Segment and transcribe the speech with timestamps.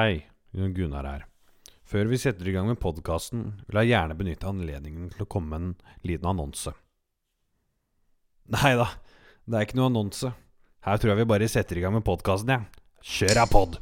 [0.00, 0.24] Hei,
[0.56, 1.26] Gunnar her.
[1.84, 5.52] Før vi setter i gang med podkasten, vil jeg gjerne benytte anledningen til å komme
[5.52, 5.74] med en
[6.08, 6.72] liten annonse.
[8.56, 8.88] Nei da,
[9.44, 10.32] det er ikke noe annonse.
[10.88, 12.64] Her tror jeg vi bare setter i gang med podkasten, jeg.
[12.64, 12.72] Ja.
[13.12, 13.76] Kjør av pod!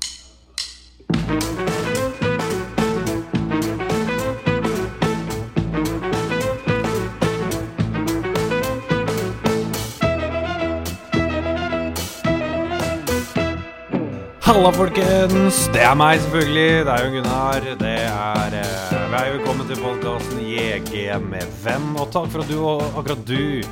[14.48, 15.58] Halla, folkens!
[15.74, 16.84] Det er meg, selvfølgelig.
[16.86, 17.66] Det er jo Gunnar.
[17.82, 21.90] Det er eh, Vei velkommen til podkasten JG med venn.
[22.00, 23.62] Og takk for at du og akkurat du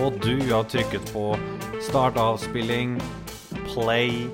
[0.00, 1.26] og du har trykket på
[1.84, 2.96] start avspilling,
[3.68, 4.24] play,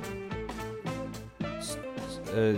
[1.60, 1.74] s-
[2.06, 2.56] s- eh,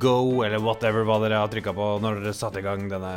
[0.00, 0.14] go,
[0.46, 3.12] eller whatever hva dere har trykka på når dere satte i gang denne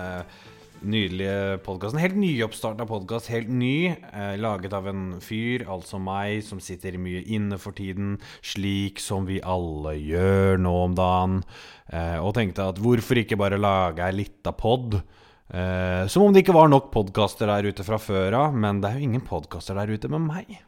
[0.86, 2.00] nydelige podkasten.
[2.02, 3.90] Helt nyoppstarta podkast, helt ny.
[3.90, 9.28] Eh, laget av en fyr, altså meg, som sitter mye inne for tiden, slik som
[9.28, 11.42] vi alle gjør nå om dagen.
[11.90, 15.00] Eh, og tenkte at hvorfor ikke bare lage ei lita pod?
[15.48, 18.92] Eh, som om det ikke var nok podkaster der ute fra før av, men det
[18.92, 20.60] er jo ingen podkaster der ute med meg.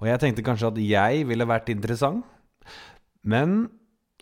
[0.00, 2.24] Og jeg tenkte kanskje at jeg ville vært interessant,
[3.26, 3.66] men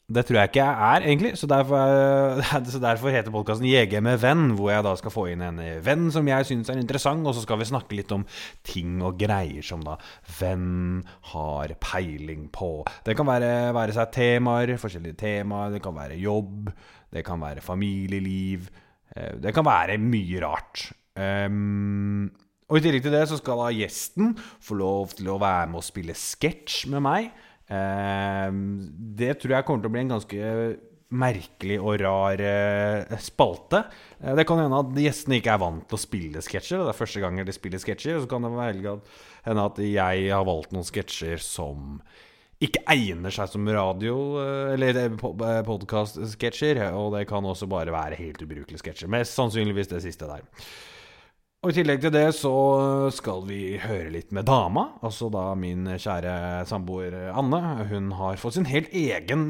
[0.04, 1.30] det tror jeg ikke jeg er, egentlig.
[1.40, 2.40] Så derfor,
[2.74, 6.10] så derfor heter podkasten 'Jeger med venn, hvor jeg da skal få inn en venn
[6.12, 8.26] som jeg syns er interessant, og så skal vi snakke litt om
[8.62, 9.96] ting og greier som da
[10.40, 11.00] venn
[11.32, 12.84] har peiling på.
[13.06, 16.68] Det kan være, være seg temaer, forskjellige temaer, det kan være jobb,
[17.14, 18.68] det kan være familieliv,
[19.16, 20.90] eh, det kan være mye rart.
[21.14, 22.28] Um,
[22.68, 25.80] og i tillegg til det så skal da gjesten få lov til å være med
[25.80, 27.28] og spille sketsj med meg.
[27.72, 28.64] Ehm,
[29.16, 30.50] det tror jeg kommer til å bli en ganske
[31.14, 33.84] merkelig og rar eh, spalte.
[34.20, 36.84] Eh, det kan hende at gjestene ikke er vant til å spille sketsjer.
[36.84, 38.20] Det er første gang de spiller sketsjer.
[38.22, 38.52] Så kan det
[39.46, 42.00] hende at jeg har valgt noen sketsjer som
[42.64, 45.16] ikke egner seg som radio- eh, eller
[45.68, 46.82] podkast-sketsjer.
[46.96, 49.12] Og det kan også bare være helt ubrukelige sketsjer.
[49.12, 50.44] Mest sannsynligvis det siste der.
[51.64, 52.50] Og I tillegg til det så
[53.16, 56.34] skal vi høre litt med dama, altså da min kjære
[56.68, 57.60] samboer Anne.
[57.88, 59.46] Hun har fått sin helt egen,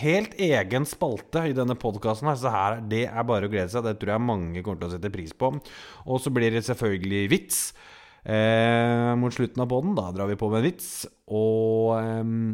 [0.00, 3.84] helt egen spalte i denne podkasten, så her, det er bare å glede seg.
[3.84, 5.52] Det tror jeg mange kommer til å sette pris på.
[6.08, 7.60] Og så blir det selvfølgelig vits
[8.24, 9.92] eh, mot slutten av poden.
[10.00, 10.90] Da drar vi på med en vits.
[11.28, 12.46] Og ehm,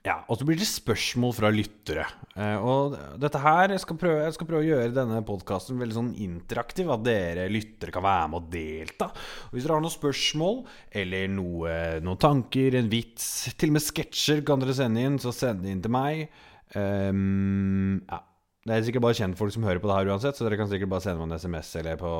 [0.00, 2.06] ja, og så blir det spørsmål fra lyttere.
[2.32, 6.14] Eh, og dette her skal prøve, jeg skal prøve å gjøre denne podkasten veldig sånn
[6.24, 6.88] interaktiv.
[6.94, 9.10] At dere lyttere kan være med og delta.
[9.50, 10.62] Og hvis dere har noen spørsmål
[11.02, 11.74] eller noe,
[12.06, 13.28] noen tanker, en vits,
[13.60, 16.26] til og med sketsjer kan dere sende inn, så send det inn til meg.
[16.72, 18.22] Um, ja.
[18.70, 20.92] Det er sikkert bare kjentfolk som hører på det her uansett, så dere kan sikkert
[20.92, 22.10] bare sende meg en SMS eller på,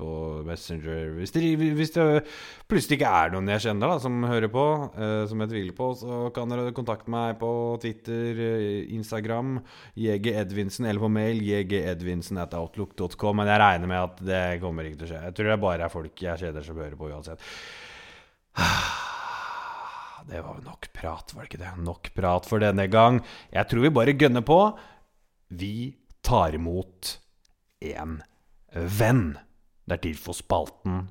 [0.00, 0.14] på
[0.48, 1.12] Messenger.
[1.14, 1.42] Hvis det,
[1.78, 2.06] hvis det
[2.66, 4.64] plutselig ikke er noen jeg kjenner da som hører på,
[4.98, 7.50] eh, som jeg tviler på, så kan dere kontakte meg på
[7.84, 9.60] Twitter, eh, Instagram,
[9.94, 13.38] JG Edvinsen, eller på mail jgedvinsen at outlook.com.
[13.38, 15.22] Men jeg regner med at det kommer ikke til å skje.
[15.28, 17.46] Jeg tror det bare er folk jeg kjeder som hører på uansett.
[20.26, 21.68] Det var nok prat, var det ikke det?
[21.86, 23.20] Nok prat for denne gang.
[23.54, 24.56] Jeg tror vi bare gønner på.
[25.48, 27.20] Vi tar imot
[27.80, 28.22] en
[28.72, 29.36] venn.
[29.86, 31.06] Det er tid for spalten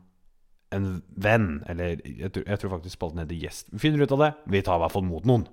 [0.75, 1.63] En venn.
[1.69, 3.69] Eller jeg tror, jeg tror faktisk spalten heter Gjest.
[3.71, 4.31] Vi finner ut av det.
[4.51, 5.47] Vi tar i hvert fall mot noen.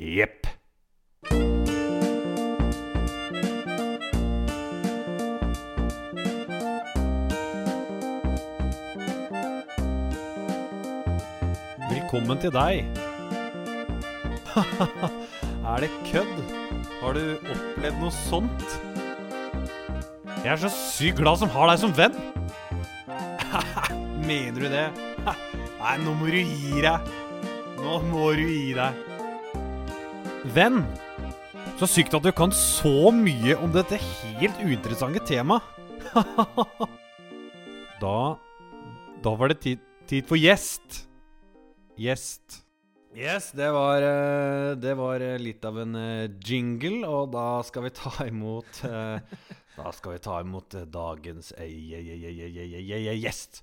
[0.00, 0.48] Jepp.
[11.92, 12.88] Velkommen til deg.
[15.74, 16.64] er det kødd?
[17.04, 18.62] Har du opplevd noe sånt?
[20.40, 22.14] Jeg er så sykt glad som har deg som venn.
[24.28, 24.86] Mener du det?
[25.82, 27.10] Nei, nå må du gi deg.
[27.76, 28.96] Nå må du gi deg.
[30.56, 30.80] Venn,
[31.76, 35.60] så sykt at du kan så mye om dette helt uinteressante temaet.
[38.00, 38.16] da
[39.24, 41.04] Da var det tid, tid for gjest.
[42.00, 42.63] Gjest.
[43.14, 47.86] Yes, det var, eh, det var, eh, litt av en eh, jingle, og da skal
[47.86, 53.62] vi ta imot Da skal vi ta imot dagens gjest.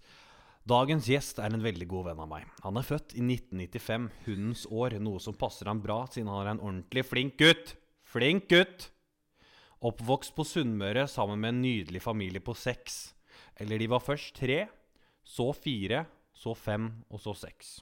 [0.67, 2.47] Dagens gjest er en veldig god venn av meg.
[2.63, 6.51] Han er født i 1995, hundens år, noe som passer ham bra siden han er
[6.53, 7.75] en ordentlig flink gutt.
[8.07, 8.89] Flink gutt!
[9.83, 13.13] Oppvokst på Sunnmøre sammen med en nydelig familie på seks.
[13.59, 14.65] Eller de var først tre,
[15.23, 16.05] så fire,
[16.35, 17.79] så fem og så seks.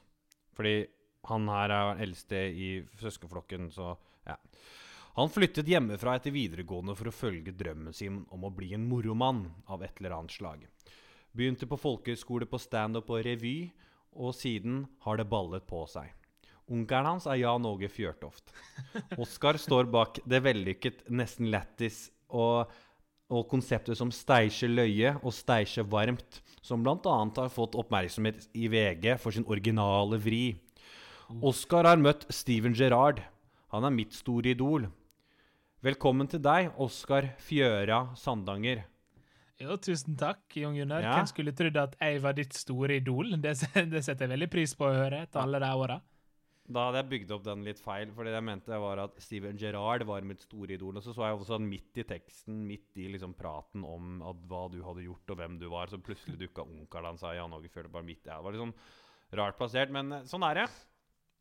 [0.56, 0.86] Fordi
[1.28, 2.70] han her er den eldste i
[3.00, 3.94] søskenflokken, så
[4.26, 4.36] ja.
[5.18, 9.42] Han flyttet hjemmefra etter videregående for å følge drømmen sin om å bli en moromann
[9.66, 10.62] av et eller annet slag.
[11.36, 13.70] Begynte på folkehøyskole på standup og revy,
[14.16, 16.08] og siden har det ballet på seg.
[16.70, 18.52] Onkelen hans er Jan Åge Fjørtoft.
[19.18, 22.70] Oskar står bak det vellykket, nesten lættis og,
[23.30, 26.96] og konseptet som Steisje løye og Steisje varmt, som bl.a.
[27.02, 30.44] har fått oppmerksomhet i VG for sin originale vri.
[31.38, 33.20] Oskar har møtt Steven Gerrard.
[33.70, 34.88] Han er mitt store idol.
[35.86, 38.82] Velkommen til deg, Oskar Fjøra Sandanger.
[39.60, 41.04] Jo, tusen takk, Jon Gunnar.
[41.04, 41.12] Ja.
[41.14, 43.36] Hvem skulle trodd at jeg var ditt store idol?
[43.44, 43.54] Det,
[43.92, 46.00] det setter jeg veldig pris på å høre etter alle de åra.
[46.70, 49.58] Da hadde jeg bygd opp den litt feil, for det jeg mente var at Steven
[49.58, 50.98] Gerrard var mitt store idol.
[50.98, 54.18] Og så så jeg også at midt i teksten, midt i liksom praten om
[54.50, 57.54] hva du hadde gjort og hvem du var, så plutselig dukka onkelen hans av Jan
[57.54, 58.30] Åge bare midt i.
[58.32, 58.78] Det var litt sånn
[59.38, 60.70] rart plassert, men eh, sånn er det.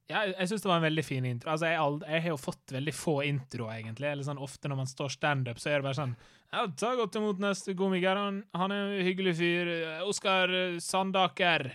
[0.09, 1.51] Ja, jeg syns det var en veldig fin intro.
[1.53, 4.07] Altså, jeg, ald- jeg har jo fått veldig få introer, egentlig.
[4.09, 6.15] Eller sånn, Ofte når man står standup, så er det bare sånn
[6.49, 8.17] ja, Ta godt imot neste komiker.
[8.17, 9.69] Han, han er en hyggelig fyr.
[10.09, 11.67] Oskar eh, Sandaker.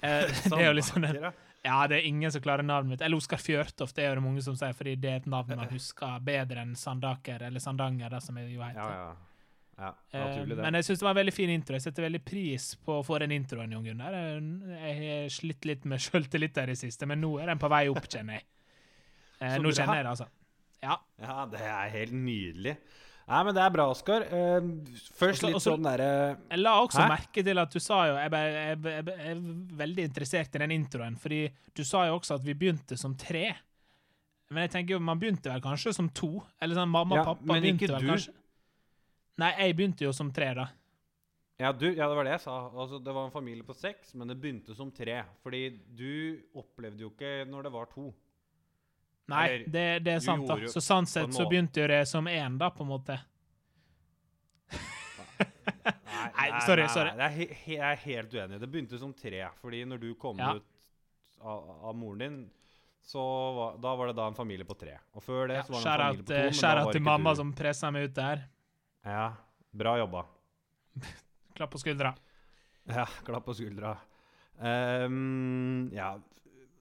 [0.00, 1.32] Eh, det er jo liksom den, ja.
[1.64, 3.04] Ja, det er ingen som klarer navnet mitt.
[3.04, 5.52] Eller Oskar Fjørtoft, det er jo det mange som sier, fordi det er et navn
[5.56, 8.80] man husker bedre enn Sandaker, eller Sandanger, det som jeg jo heter.
[8.80, 9.33] Ja, ja.
[9.78, 10.56] Ja Eh, naturlig.
[10.62, 11.74] Men jeg syns det var en veldig fin intro.
[11.74, 14.14] Jeg setter veldig pris på å få den introen, Jon Gunnar.
[14.14, 17.86] Jeg har slitt litt med sjøltillit der i siste, men nå er den på vei
[17.90, 18.46] opp, kjenner jeg.
[19.40, 20.28] Eh, nå kjenner jeg det, altså.
[20.84, 20.98] Ja.
[21.18, 22.76] Ja, det er helt nydelig.
[23.24, 24.26] Nei, men det er bra, Oskar.
[24.28, 24.66] Eh,
[25.16, 26.08] først litt sånn derre
[26.50, 27.08] Jeg la også Hæ?
[27.08, 29.40] merke til at du sa jo jeg, ble, jeg, jeg, jeg er
[29.80, 31.38] veldig interessert i den introen, fordi
[31.74, 33.46] du sa jo også at vi begynte som tre.
[34.52, 36.34] Men jeg tenker jo, man begynte vel kanskje som to?
[36.62, 38.10] Eller sånn mamma og Ja, pappa begynte vel du.
[38.12, 38.34] kanskje
[39.40, 40.68] Nei, jeg begynte jo som tre, da.
[41.58, 42.54] ja, du, ja, det var det jeg sa.
[42.70, 45.20] Altså, det var en familie på seks, men det begynte som tre.
[45.42, 45.62] Fordi
[45.98, 48.12] du opplevde jo ikke når det var to.
[49.32, 50.58] Nei, Eller, det, det er sant, da.
[50.68, 53.16] Så sant sett så begynte jo det som én, da, på en måte.
[54.68, 57.10] Nei, Nei, sorry, sorry.
[57.16, 58.60] Nei, det er he jeg er helt uenig.
[58.62, 59.40] Det begynte som tre.
[59.62, 60.54] Fordi når du kom Ja.
[60.58, 60.66] ut
[61.40, 62.36] av, av moren din,
[63.04, 63.20] så
[63.56, 64.98] var, da var det da en familie på tre.
[65.14, 66.60] Og før det Ja, så var det en familie på to.
[66.60, 67.36] da var til mamma du.
[67.42, 68.44] som pressa meg ut der.
[69.04, 69.34] Ja,
[69.70, 70.24] bra jobba.
[71.56, 72.14] Klapp på skuldra.
[72.84, 73.94] Ja, klapp på skuldra.
[74.58, 76.10] Um, ja,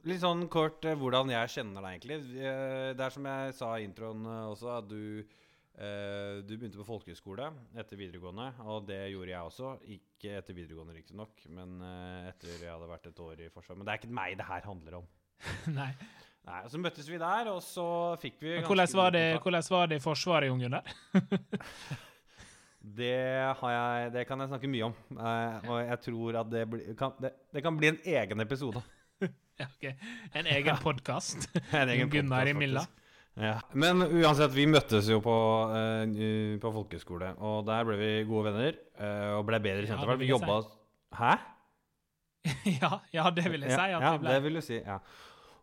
[0.08, 2.18] litt sånn kort eh, hvordan jeg kjenner deg egentlig.
[2.42, 6.82] Eh, Det er som jeg sa i introen eh, også, at du uh, du begynte
[6.82, 7.48] på folkehøyskole
[7.80, 9.72] etter videregående, og det gjorde jeg også.
[9.96, 13.80] Ikke etter videregående, riktignok, men uh, etter jeg hadde vært et år i Forsvaret.
[13.80, 15.10] Men det er ikke meg det her handler om.
[15.80, 15.92] Nei.
[16.44, 17.86] Nei, og Så møttes vi der, og så
[18.20, 20.90] fikk vi Hvordan var, det, hvordan var det i Forsvaret, Jon Gunnar?
[22.84, 24.96] Det, har jeg, det kan jeg snakke mye om.
[25.16, 28.84] Eh, og jeg tror at det, bli, kan, det, det kan bli en egen episode.
[29.54, 29.84] Ja, ok.
[30.34, 31.44] En egen podkast.
[31.78, 32.82] En egen Gunnar i Milla.
[33.38, 33.60] Ja.
[33.78, 35.36] Men uansett, vi møttes jo på,
[35.78, 38.80] eh, på folkehøyskole, og der ble vi gode venner.
[38.98, 40.02] eh, og ble bedre kjent.
[40.02, 40.74] Ja, vi jobba si.
[41.20, 41.36] Hæ?
[42.82, 43.78] ja, ja, det vil jeg si.
[43.78, 44.34] At ja, det ble.
[44.34, 44.82] det vil du si.
[44.82, 44.98] ja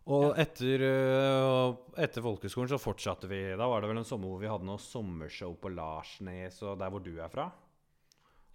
[0.09, 3.41] Og etter, øh, etter folkehøyskolen så fortsatte vi.
[3.53, 6.89] Da var det vel en sommer hvor vi hadde noe sommershow på Larsnes og der
[6.89, 7.51] hvor du er fra.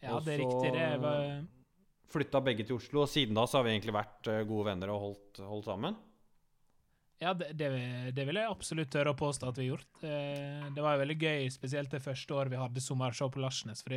[0.03, 0.73] Ja, det er riktig.
[0.75, 1.45] Det var
[2.11, 4.93] Flytta begge til Oslo, og siden da så har vi egentlig vært øh, gode venner
[4.95, 5.97] og holdt, holdt sammen.
[7.23, 7.71] Ja, det, det,
[8.15, 10.03] det vil jeg absolutt tørre å påstå at vi har gjort.
[10.05, 13.83] Eh, Det var jo veldig gøy, spesielt det første året vi hadde sommershow på Larsnes.
[13.87, 13.97] For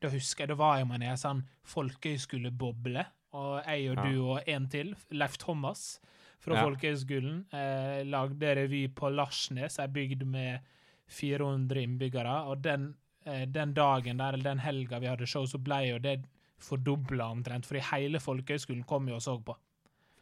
[0.00, 1.44] da husker jeg, da var jo man i ei sånn
[1.74, 3.04] folkehøyskoleboble.
[3.34, 5.98] Og jeg og du og en til, Leif Thomas
[6.44, 6.64] fra Ja.
[6.66, 10.60] folkehøyskolen, eh, lagde revy på Larsnes, ei bygd med
[11.08, 12.34] 400 innbyggere.
[12.50, 12.94] Og den,
[13.26, 16.26] eh, den dagen der, eller den helga vi hadde show, så ble jo det
[16.60, 17.66] fordobla omtrent.
[17.66, 19.56] Fordi hele folkehøyskolen kom jo og så på.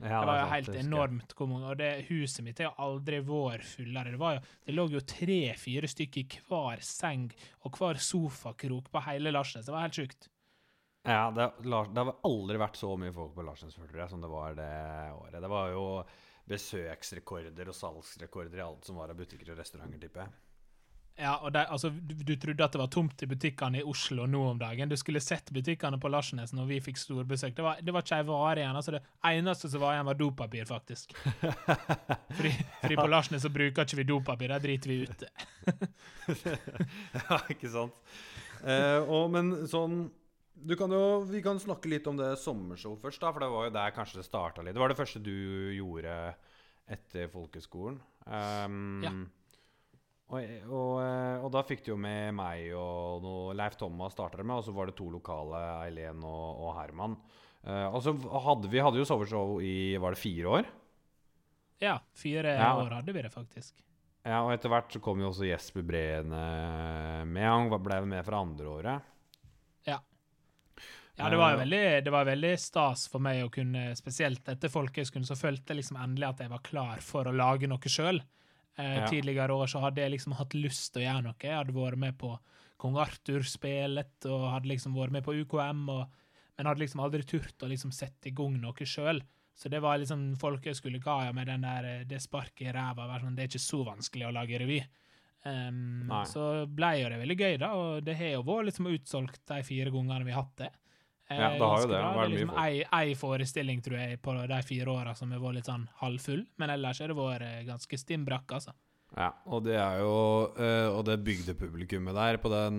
[0.03, 1.35] Ja, Det var jo helt enormt.
[1.37, 4.11] hvor mange- Og det huset mitt har aldri vært fullere.
[4.11, 7.31] Det, var jo, det lå jo tre-fire stykker i hver seng
[7.65, 9.65] og hver sofakrok på hele Larsnes.
[9.67, 10.29] Det var helt sjukt.
[11.03, 14.31] Ja, det, Lars- det har aldri vært så mye folk på Larsens tror som det
[14.31, 14.71] var det
[15.17, 15.41] året.
[15.43, 15.85] Det var jo
[16.53, 20.35] besøksrekorder og salgsrekorder i alt som var av butikker og restauranter, tipper jeg.
[21.21, 24.25] Ja, og det, altså, du, du trodde at det var tomt i butikkene i Oslo
[24.31, 24.89] nå om dagen.
[24.89, 27.53] Du skulle sett butikkene på Larsnes når vi fikk storbesøk.
[27.59, 28.79] Det var, det var ikke ei vare igjen.
[28.79, 31.13] altså Det eneste som var igjen, var dopapir, faktisk.
[32.39, 35.29] Fordi, fordi på Larsnes så bruker ikke vi dopapir, der driter vi ute.
[37.19, 38.17] ja, ikke sant?
[38.65, 40.07] Eh, og, men sånn
[40.79, 43.75] kan jo, Vi kan snakke litt om det sommershowet først, da, for det var jo
[43.75, 44.75] der kanskje det starta litt.
[44.77, 45.33] Det var det første du
[45.77, 46.17] gjorde
[46.93, 48.01] etter folkeskolen.
[48.27, 49.11] Um, Ja.
[50.33, 54.39] og, og, eh, og da fikk du jo med meg og noe Leif Thomas starta
[54.41, 57.17] det med, og så var det to lokale, Eileen og, og Herman.
[57.63, 60.71] Uh, og så hadde vi hadde jo sommershow i var det fire år.
[61.83, 62.73] Ja, fire Ja.
[62.79, 63.75] år hadde vi det, faktisk.
[64.25, 67.43] Ja, Og etter hvert så kom jo også Jesper Breen eh, med.
[67.43, 69.09] Han ble med fra andre året.
[69.89, 69.97] Ja.
[71.19, 74.69] Ja, det var Eh, veldig, det var veldig stas for meg å kunne, spesielt etter
[74.73, 78.23] folkehøyskolen, så følte jeg liksom endelig at jeg var klar for å lage noe sjøl.
[78.79, 79.07] Eh, Ja.
[79.07, 81.35] Tidligere år så hadde jeg liksom hatt lyst til å gjøre noe.
[81.39, 82.39] Jeg hadde vært med på
[82.79, 86.09] Kong Arthur-spelet og hadde liksom vært med på UKM, og,
[86.57, 89.21] men hadde liksom aldri turt å liksom sette i gang noe sjøl.
[89.55, 93.21] Så det var liksom folkehøyskole ga jeg med den der, eh, det sparket i ræva.
[93.21, 94.81] Sånn, det er ikke så vanskelig å lage revy.
[95.45, 99.41] Um, så ble jo det veldig gøy, da, og det har jo vært liksom utsolgt
[99.51, 100.71] de fire gangene vi har hatt det.
[101.33, 101.99] Eh, Ja, det har jo det.
[101.99, 102.13] bra.
[102.13, 105.59] Det er liksom ei, ei forestilling, tror jeg, på de fire åra som har vært
[105.61, 108.75] litt sånn halvfull, men ellers har det vært eh, ganske stinn brakk, altså.
[109.17, 110.13] Ja, og det er jo
[110.57, 112.79] eh, Og det bygdepublikummet der på den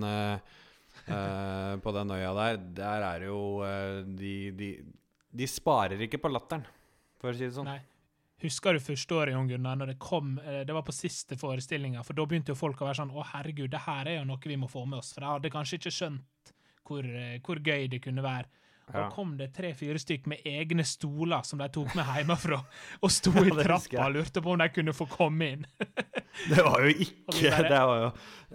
[1.83, 3.41] På den øya der, der er det jo
[4.17, 4.69] de, de,
[5.33, 6.65] de sparer ikke på latteren,
[7.21, 7.69] for å si det sånn.
[7.69, 7.81] Nei.
[8.43, 12.17] Husker du første året, Jon Gunnar, når det kom Det var på siste forestillinga, for
[12.17, 14.57] da begynte jo folk å være sånn Å, herregud, det her er jo noe vi
[14.59, 15.13] må få med oss.
[15.15, 16.25] For jeg hadde kanskje ikke skjønt
[16.87, 18.49] hvor, eh, hvor gøy det kunne være.
[18.93, 19.05] Ja.
[19.05, 22.57] Og kom det tre-fire stykk med egne stoler som de tok med hjemmefra,
[22.99, 25.63] og sto i Ja, trappa og lurte på om de kunne få komme inn.
[26.49, 28.07] Det var jo ikke Det var jo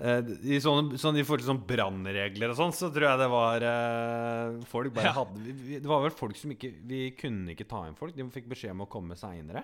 [0.02, 3.64] eh, I sånne, sånne, forhold til sånn brannregler og sånn, så tror jeg det var
[3.70, 5.12] eh, Folk bare Ja.
[5.20, 8.16] hadde vi, Det var vel folk som ikke Vi kunne ikke ta inn folk.
[8.18, 9.62] De fikk beskjed om å komme seinere.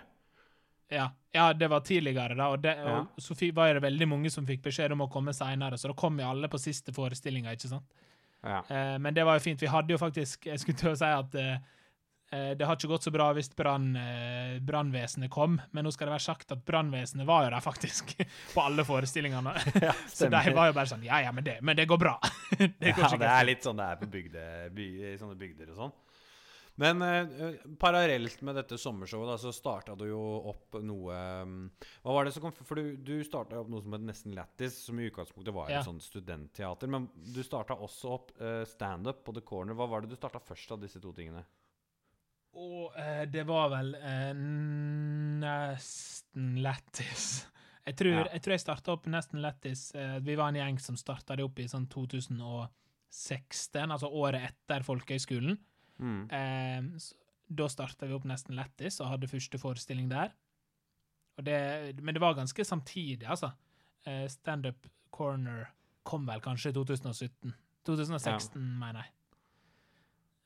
[0.95, 2.49] Ja, ja, det var tidligere, da.
[2.55, 5.33] Og, det, og så fi- var det veldig mange som fikk beskjed om å komme
[5.35, 7.89] seinere, så da kom jo alle på siste forestillinga, ikke sant?
[8.45, 8.61] Ja.
[8.69, 9.63] Eh, men det var jo fint.
[9.63, 11.55] Vi hadde jo faktisk Jeg skulle til å si at eh,
[12.35, 16.17] eh, det har ikke gått så bra hvis eh, brannvesenet kom, men nå skal det
[16.19, 18.17] være sagt at brannvesenet var jo der faktisk,
[18.55, 19.57] på alle forestillingene.
[19.89, 22.19] ja, Så de var jo bare sånn Ja, ja, men det, men det går bra.
[22.59, 25.73] det går ja, det er litt sånn det er på bygde, by, i sånne bygder
[25.73, 25.97] og sånn.
[26.77, 31.15] Men eh, parallelt med dette sommershowet da, så starta du jo opp noe
[31.47, 31.61] mm,
[32.03, 34.81] Hva var det som kom For du, du starta opp noe som het Nesten Lættis,
[34.89, 35.79] som i utgangspunktet var Ja.
[35.79, 36.91] et sånt studentteater.
[36.91, 39.75] Men du starta også opp eh, standup på The Corner.
[39.79, 41.45] Hva var det du starta først av disse to tingene?
[42.59, 44.33] Og eh, det var vel eh,
[45.43, 47.45] nesten lættis.
[47.87, 48.25] Jeg tror, Ja.
[48.33, 49.93] jeg tror jeg starta opp nesten lættis.
[49.95, 54.83] Eh, vi var en gjeng som starta det opp i sånn 2016, altså året etter
[54.87, 55.59] folkehøgskolen.
[55.99, 56.25] Mm.
[56.31, 57.05] Eh,
[57.55, 60.33] da starta vi opp nesten lættis og hadde første forestilling der.
[61.43, 61.59] Det,
[62.01, 63.53] men det var ganske samtidig, altså.
[64.07, 65.69] Eh, Standup Corner
[66.03, 67.55] kom vel kanskje i 2017.
[67.85, 69.13] 2016, mener jeg.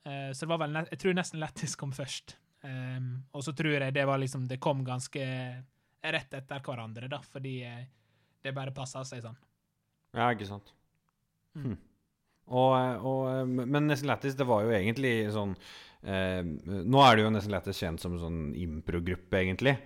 [0.09, 2.37] Eh, så det var vel Jeg tror nesten Lættis kom først.
[2.63, 5.23] Um, og så tror jeg det var liksom Det kom ganske
[6.03, 7.85] rett etter hverandre, da, fordi eh,
[8.43, 9.37] det bare passa seg sånn.
[10.15, 10.73] Ja, ikke sant.
[11.55, 11.65] Mm.
[11.65, 11.77] Hm.
[12.49, 15.55] Og, og, men Nesten Lættis, det var jo egentlig sånn
[16.03, 19.77] eh, Nå er det jo Nesten Lættis kjent som en sånn improgruppe, egentlig.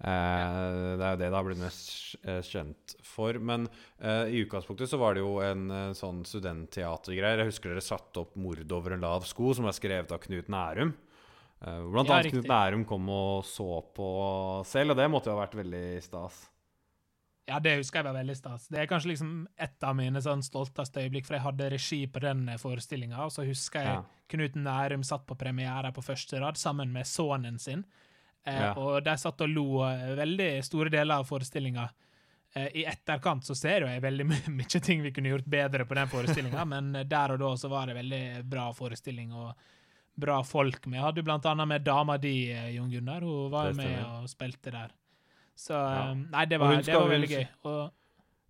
[0.00, 3.36] Eh, det er jo det det har blitt mest eh, kjent for.
[3.40, 3.68] Men
[4.00, 7.44] eh, i utgangspunktet så var det jo en eh, sånn studentteatergreier.
[7.44, 10.48] Jeg husker dere satte opp 'Mord over en lav sko', som er skrevet av Knut
[10.52, 10.94] Nærum.
[11.60, 12.40] Eh, blant Ja, annet riktig.
[12.40, 14.08] Knut Nærum kom og så på
[14.68, 16.49] selv, og det måtte jo ha vært veldig stas.
[17.48, 18.68] Ja, det husker jeg var veldig stas.
[18.68, 22.20] Det er kanskje liksom et av mine sånn stolteste øyeblikk, for jeg hadde regi på
[22.22, 24.02] den forestillinga, og så husker jeg Ja.
[24.30, 27.84] Knut Nærum satt på premiere på første rad sammen med sønnen sin,
[28.46, 28.72] eh, Ja.
[28.74, 31.88] og de satt og lo eh, veldig store deler av forestillinga.
[32.54, 35.84] Eh, I etterkant så ser jo jeg veldig my mye ting vi kunne gjort bedre
[35.86, 39.54] på den forestillinga, men eh, der og da så var det veldig bra forestilling og
[40.20, 40.98] bra folk med.
[40.98, 44.70] Jeg hadde blant annet med dama di, eh, Jon Gunnar, hun var med og spilte
[44.70, 44.90] der.
[45.60, 46.10] Så Ja.
[46.10, 47.46] eh, Nei, det var, det var veldig gøy.
[47.68, 47.90] Og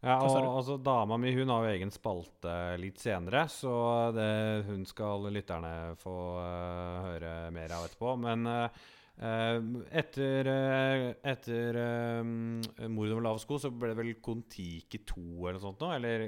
[0.02, 4.86] Ja, og altså, Dama mi hun har jo egen spalte litt senere, så det, hun
[4.88, 8.14] skal lytterne få uh, høre mer av etterpå.
[8.22, 9.58] Men eh,
[10.00, 10.48] etter,
[11.20, 12.24] etter uh,
[12.88, 15.92] mordet over lav sko så ble det vel Kon-Tiki 2 eller noe sånt nå?
[15.98, 16.26] Eller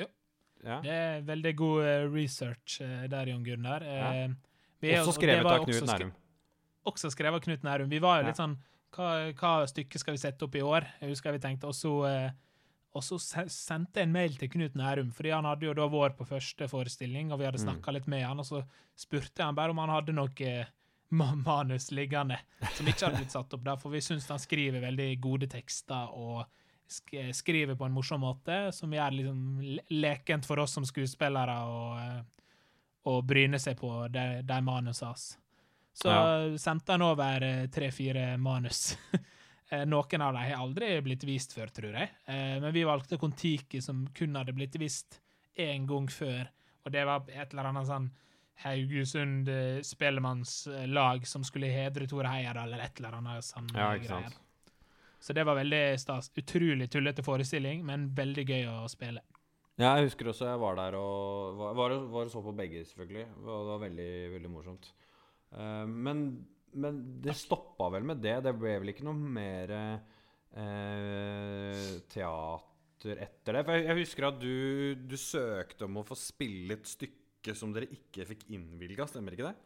[0.00, 0.08] Jo.
[0.64, 0.80] Ja.
[0.82, 3.84] Det er veldig god research der, Jon Gunnar.
[4.80, 6.12] Vi er- Også og skrevet var av Knut Nærum.
[6.90, 7.88] Også skrevet av Knut Nærum.
[7.88, 8.28] Vi var jo Ja.
[8.32, 8.58] litt sånn
[8.94, 10.86] hva, hva stykke skal vi sette opp i år?
[11.00, 12.30] Jeg husker vi tenkte, og så, eh,
[12.94, 13.18] og så
[13.50, 16.68] sendte jeg en mail til Knut Nærum, fordi han hadde jo da vært på første
[16.70, 17.94] forestilling, og vi hadde Mm.
[17.94, 18.64] litt med han, og så
[18.96, 20.66] spurte jeg han bare om han hadde noe eh,
[21.10, 22.38] manus liggende
[22.74, 26.10] som ikke hadde blitt satt opp, der, for vi syns han skriver veldig gode tekster
[26.14, 26.44] og
[27.32, 31.54] skriver på en morsom måte, som gjør det liksom lekent for oss som skuespillere
[32.02, 32.22] eh,
[33.06, 35.38] å bryne seg på de, de manusene hans.
[35.94, 36.58] Så Ja.
[36.58, 38.96] sendte han over eh, tre-fire manus.
[39.72, 42.10] Eh, Noen av dem har aldri blitt vist før, tror jeg.
[42.28, 45.16] Eh, Men vi valgte Kon-Tiki, som kun hadde blitt vist
[45.56, 46.50] én gang før.
[46.84, 48.10] Og det var et eller annet sånn
[48.60, 49.48] Haugesund
[49.82, 54.36] spellemannslag som skulle hedre Tore Heier, eller et eller annet sånn Ja, greier.
[55.18, 56.30] Så det var veldig stas.
[56.36, 59.22] Utrolig tullete forestilling, men veldig gøy å spille.
[59.80, 62.84] Ja, jeg husker også jeg var der og var, var, var og så på begge,
[62.84, 63.24] selvfølgelig.
[63.40, 64.92] Og det var veldig, veldig morsomt.
[65.54, 66.26] Eh, men,
[66.74, 68.40] men det stoppa vel med det?
[68.46, 69.98] Det ble vel ikke noe mer eh,
[72.10, 73.66] teater etter det?
[73.66, 74.56] For jeg, jeg husker at du,
[74.98, 79.50] du søkte om å få spille et stykke som dere ikke fikk innvilga, stemmer ikke
[79.50, 79.56] det?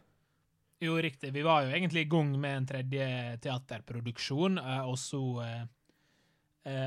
[0.78, 1.32] Jo, riktig.
[1.34, 3.06] Vi var jo egentlig i gang med en tredje
[3.42, 5.64] teaterproduksjon, eh, og så eh,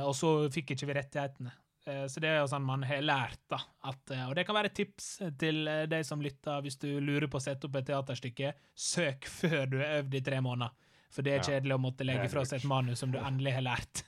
[0.06, 1.52] Og så fikk ikke vi rettighetene.
[1.88, 3.58] Eh, Så det er jo sånn man har lært, da.
[3.90, 5.08] At, eh, og det kan være et tips
[5.42, 8.54] til eh, de som lytter, hvis du lurer på å sette opp et teaterstykke.
[8.76, 10.72] Søk før du har øvd i tre måneder.
[11.12, 13.66] For det er kjedelig å måtte legge fra seg et manus som du endelig har
[13.66, 14.04] lært.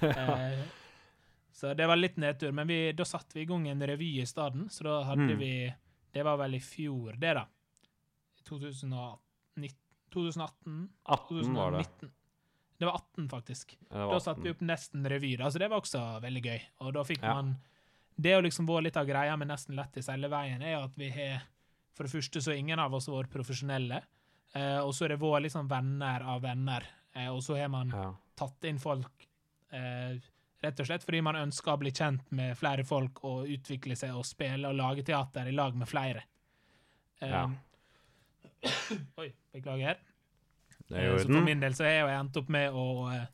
[1.52, 2.50] Så det var litt nedtur.
[2.56, 5.38] Men vi, da satte vi i gang en revy i stedet, så da hadde Mm.
[5.38, 5.74] vi
[6.12, 7.44] Det var vel i fjor, det, da.
[8.48, 9.18] 2019,
[10.10, 12.10] 2018 18 var det.
[12.80, 12.82] 2019.
[12.82, 13.74] Det var 18, faktisk.
[13.90, 14.10] Var 18.
[14.14, 16.60] Da satte vi opp Nesten revy, da, så det var også veldig gøy.
[16.80, 17.34] Og da fikk Ja.
[17.34, 17.56] man
[18.20, 21.08] Det å liksom vært litt av greia med Nesten Lættis hele veien, er at vi
[21.10, 21.42] har
[21.94, 24.02] For det første så er ingen av oss vært profesjonelle,
[24.54, 26.82] eh, og så er det våre liksom venner av venner,
[27.14, 28.14] eh, og så har man Ja.
[28.36, 29.26] tatt inn folk
[29.72, 30.16] eh,
[30.62, 34.14] rett og slett fordi man ønsker å bli kjent med flere folk og utvikle seg
[34.16, 36.22] og spille og lage teater i lag med flere.
[37.22, 37.50] Um, Ja.
[39.18, 39.96] Oi, beklager.
[40.90, 41.34] Det er Eh, orden.
[41.34, 43.26] for min del så har jeg endt opp med å eh,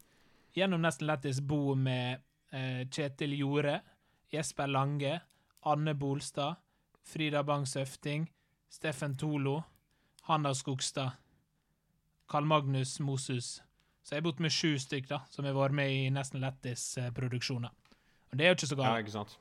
[0.57, 2.21] gjennom Nesten Lættis bo med
[2.53, 3.81] eh, Kjetil Jorde,
[4.33, 5.21] Jesper Lange,
[5.65, 6.57] Anne Bolstad,
[7.03, 8.29] Frida Bang Søfting,
[8.69, 9.63] Steffen Tolo,
[10.29, 11.17] Hanna Skogstad,
[12.29, 13.63] Karl Magnus Moshus.
[14.03, 17.73] Så jeg har bodd med sju stykk da, som har vært med i Nesten Lættis-produksjoner.
[18.33, 18.91] Og det er jo ikke så galt.
[18.91, 19.39] Ja, ikke sant.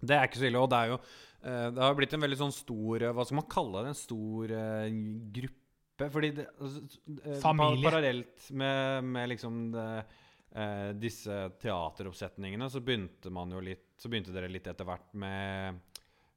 [0.00, 0.58] Det er ikke så ille.
[0.58, 0.98] Og det er jo
[1.46, 3.88] Det har blitt en veldig sånn stor Hva skal man kalle det?
[3.92, 4.88] En stor uh,
[5.36, 5.65] gruppe?
[5.96, 6.82] Fordi det altså,
[7.24, 7.90] eh, Familie.
[7.90, 10.04] Parallelt med, med liksom det,
[10.52, 15.78] eh, disse teateroppsetningene, så begynte man jo litt Så begynte dere litt etter hvert med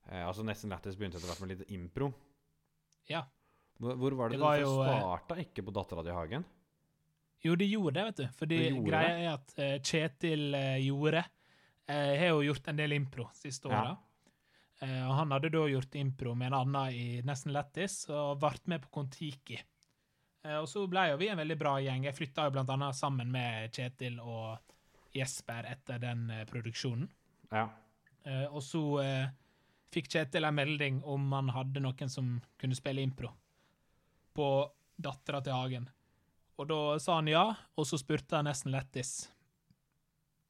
[0.07, 2.11] eh, Altså Nesten Lættis begynte etter hvert med litt impro.
[3.09, 3.25] Ja.
[3.79, 5.39] Hvor, hvor var det, Det var du eh, starta?
[5.43, 6.47] Ikke på Dattera di Hagen?
[7.43, 8.25] Jo, de gjorde det, vet du.
[8.35, 11.23] Fordi Det greia er at uh, Kjetil uh, Jorde
[11.89, 13.95] har jo gjort en del impro siste åra.
[14.81, 18.86] Og han hadde da gjort impro med en annen i Nesten Lættis, og ble med
[18.86, 19.58] på Kon-Tiki.
[20.45, 22.06] Eh, og så ble jo vi en veldig bra gjeng.
[22.08, 24.58] Jeg flytta jo blant annet sammen med Kjetil og
[25.15, 27.10] Jesper etter den eh, produksjonen.
[27.51, 27.65] Ja.
[28.23, 29.27] Eh, og så eh,
[29.91, 33.34] fikk Kjetil en melding om han hadde noen som kunne spille impro
[34.38, 34.47] på
[34.95, 35.89] Dattera til Hagen.
[36.60, 37.43] Og da sa han ja,
[37.75, 39.30] og så spurte han Nesten Lættis.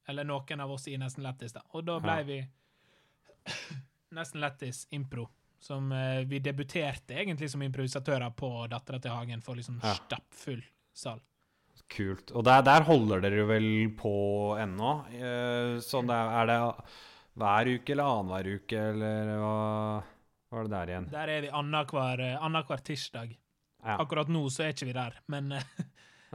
[0.10, 1.62] Eller noen av oss i Nesten Lættis, da.
[1.73, 2.23] Og da ble Ja.
[2.30, 2.39] vi
[4.15, 5.28] Nesten Lættis impro.
[5.60, 9.93] Som eh, vi debuterte egentlig som improvisatører på Dattera til Hagen for liksom Ja.
[9.98, 10.63] stappfull
[10.95, 11.19] sal.
[11.89, 12.32] Kult.
[12.38, 14.12] Og der, der holder dere jo vel på
[14.62, 14.91] ennå?
[15.82, 16.58] Sånn det er, er det
[17.39, 21.08] hver uke eller annenhver uke, eller hva var det der igjen?
[21.13, 23.34] Der er vi annenhver eh, tirsdag.
[23.80, 23.95] Ja.
[24.04, 25.67] Akkurat nå så er ikke vi der, men eh,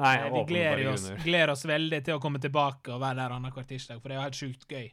[0.01, 3.67] Nei, vi gleder oss, gleder oss veldig til å komme tilbake og være der annenhver
[3.69, 4.89] tirsdag, for det er jo helt sjukt gøy.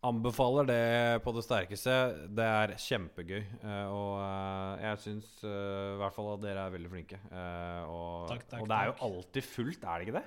[0.00, 0.84] Anbefaler det
[1.20, 1.94] på det sterkeste.
[2.32, 3.40] Det er kjempegøy.
[3.60, 5.50] eh, og eh, jeg syns eh,
[5.92, 7.18] i hvert fall at dere er veldig flinke.
[7.84, 10.24] Og, Takk, takk, og det er jo alltid fullt, er det ikke det?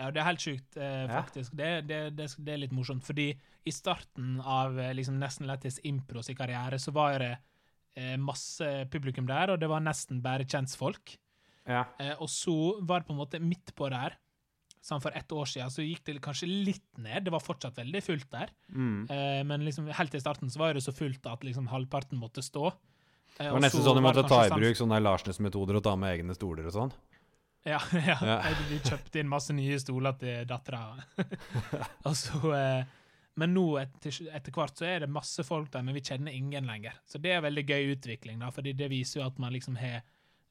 [0.00, 0.78] Ja, det er helt sjukt,
[1.10, 1.56] faktisk.
[1.58, 1.80] Ja.
[1.82, 3.26] Det, det, det, er litt morsomt, fordi
[3.68, 7.34] i starten av liksom Nesten Lættis impro sin karriere, så var det
[8.22, 11.18] masse publikum der, og det var nesten bare kjentfolk.
[11.68, 11.82] Ja.
[12.16, 14.16] Og så var det på en måte midt på der,
[14.80, 17.26] sånn for ett år siden, så gikk det kanskje litt ned.
[17.26, 18.52] Det var fortsatt veldig fullt der.
[18.72, 19.02] Mm.
[19.12, 22.42] Eh, men liksom helt i starten så var det så fullt at liksom halvparten måtte
[22.44, 22.70] stå.
[23.36, 25.96] Eh, Det var nesten så sånn du måtte ta i bruk sånne Larsnes-metoder og ta
[26.00, 26.94] med egne stoler og sånn.
[27.68, 28.16] Ja, ja.
[28.24, 28.38] Ja.
[28.70, 30.96] Vi kjøpte inn masse nye stoler til dattera.
[32.08, 32.84] eh,
[33.40, 36.66] Men nå etter, etter hvert så er det masse folk der, men vi kjenner ingen
[36.68, 36.96] lenger.
[37.08, 40.00] Så det er veldig gøy utvikling, da, fordi det viser jo at man liksom har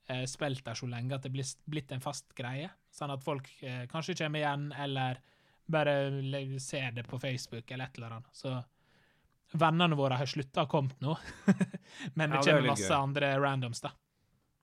[0.09, 2.69] eh, spilt der så lenge at det blir blitt en fast greie.
[2.93, 5.21] Sånn at folk eh, kanskje kommer igjen, eller
[5.69, 5.93] bare
[6.59, 8.29] ser det på Facebook eller et eller annet.
[8.33, 8.55] Så
[9.59, 11.15] vennene våre har slutta å komme nå,
[12.17, 12.99] men det Ja, er kommer litt masse gøy.
[12.99, 13.91] andre randoms, da.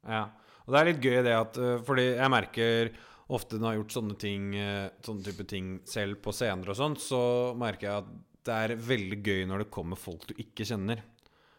[0.07, 0.25] Ja.
[0.67, 2.89] Og det er litt gøy det at øh, Fordi jeg merker
[3.35, 6.79] ofte når jeg har gjort sånne ting øh, Sånne type ting selv på scener og
[6.79, 7.21] sånn, så
[7.59, 8.09] merker jeg at
[8.47, 11.01] det er veldig gøy når det kommer folk du ikke kjenner.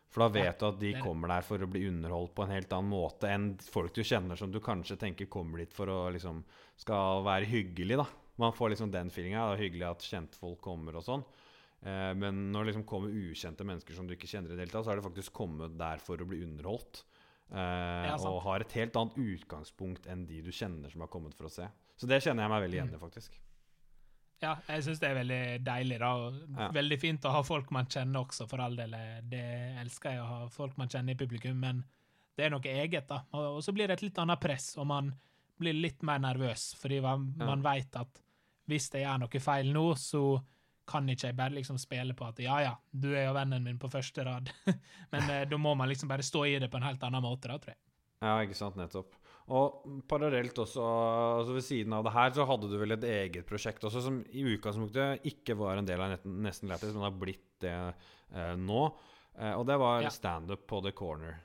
[0.10, 2.54] For da vet du at de er kommer der for å bli underholdt på en
[2.56, 5.98] helt annen måte enn folk du kjenner som du kanskje tenker kommer dit for å
[6.16, 6.44] liksom
[6.80, 8.06] skal være hyggelig, da.
[8.38, 9.50] Man får liksom den feelinga.
[9.50, 11.26] Det er hyggelig at kjentfolk kommer og sånn.
[11.84, 14.74] Eh, men når det liksom kommer ukjente mennesker som du ikke kjenner i det hele
[14.76, 17.04] tatt, så er det faktisk kommet der for å bli underholdt.
[17.52, 21.36] Eh, Ja, og har et helt annet utgangspunkt enn de du kjenner som har kommet
[21.38, 21.68] for å se.
[21.98, 23.38] Så det kjenner jeg meg veldig igjen i, faktisk.
[24.44, 26.10] Ja, jeg syns det er veldig deilig, da.
[26.60, 26.68] Ja.
[26.76, 28.94] Veldig fint å ha folk man kjenner også, for all del.
[29.26, 29.46] Det
[29.82, 31.82] elsker jeg å ha folk man kjenner i publikum, men
[32.38, 33.24] det er noe eget, da.
[33.34, 35.10] Og, så blir det et litt annet press, og man
[35.58, 37.48] blir litt mer nervøs, fordi man, Ja.
[37.50, 38.22] man veit at
[38.70, 40.22] hvis jeg gjør noe feil nå, så
[40.88, 43.80] kan ikke jeg bare liksom spille på at ja, ja, du er jo vennen min
[43.80, 44.52] på første rad.
[45.12, 47.50] men eh, da må man liksom bare stå i det på en helt annen måte,
[47.50, 47.82] da, tror jeg.
[48.22, 49.18] Ja, ikke sant, nettopp.
[49.48, 50.84] Og parallelt også,
[51.40, 54.18] altså ved siden av det her, så hadde du vel et eget prosjekt også, som
[54.36, 58.82] i utgangspunktet ikke var en del av Nesten, Lættis, men har blitt det eh, nå.
[59.40, 60.12] Eh, og det var Ja.
[60.12, 61.38] standup på The Corner.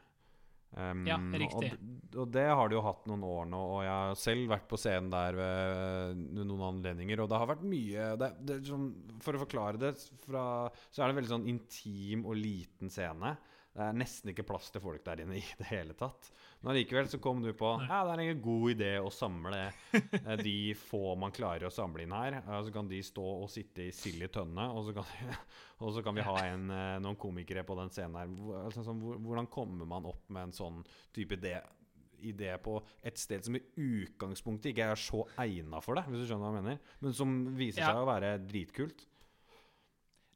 [0.75, 1.69] Um, Ja, riktig.
[1.77, 4.67] Og, og det har du jo hatt noen år nå, og jeg har selv vært
[4.71, 8.87] på scenen der ved, noen anledninger, og det har vært mye det, det, sånn,
[9.21, 9.93] For å forklare det,
[10.25, 10.45] fra,
[10.91, 13.37] så er det en veldig sånn intim og liten scene.
[13.73, 16.27] Det er nesten ikke plass til folk der inne i det hele tatt.
[16.61, 19.63] Men allikevel så kom du på Ja, det er en god idé å samle
[19.97, 22.37] eh, de få man klarer å samle inn her.
[22.67, 25.09] Så kan de stå og sitte i sild i tønne, og så kan,
[25.83, 28.35] og så kan vi ha en, eh, noen komikere på den scenen her.
[28.67, 30.83] Altså, sånn, hvor- hvordan kommer man opp med en sånn
[31.17, 31.59] type idé?
[32.23, 36.29] idé på et sted som i utgangspunktet ikke er så egna for det, hvis du
[36.29, 37.89] skjønner hva jeg mener, men som viser Ja.
[37.91, 39.03] seg å være dritkult.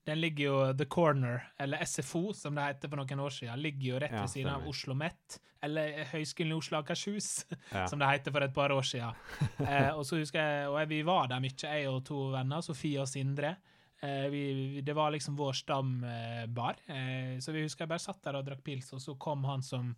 [0.07, 3.87] Den ligger jo The Corner, eller SFO, som det heter for noen år siden, ligger
[3.89, 4.67] jo rett Ja, ved siden av.
[4.71, 7.31] Oslo Met, eller Høgskolen i Oslo og Akershus,
[7.75, 7.87] Ja.
[7.91, 9.19] som det heter for et par år siden.
[9.67, 13.01] eh, og så husker jeg, og vi var der mye, jeg og to venner, Sofie
[13.03, 13.57] og Sindre.
[14.05, 14.45] Eh, vi,
[14.77, 18.47] vi- det var liksom vår stambar, eh, så vi husker jeg bare satt der og
[18.47, 19.91] drakk pils, og så kom han som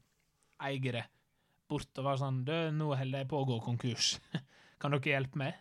[0.65, 1.05] eier det
[1.69, 4.15] bort og var sånn Du, nå holder jeg på å gå konkurs.
[4.81, 5.59] kan dere hjelpe meg?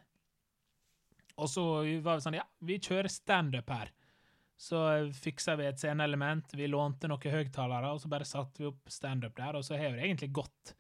[1.38, 1.64] Og så
[2.02, 3.92] var vi sånn Ja, vi kjører standup her.
[4.58, 4.80] Så
[5.14, 9.36] fiksa vi et sceneelement, vi lånte noen høyttalere, og så bare satte vi opp standup
[9.38, 10.74] der, og så har det egentlig gått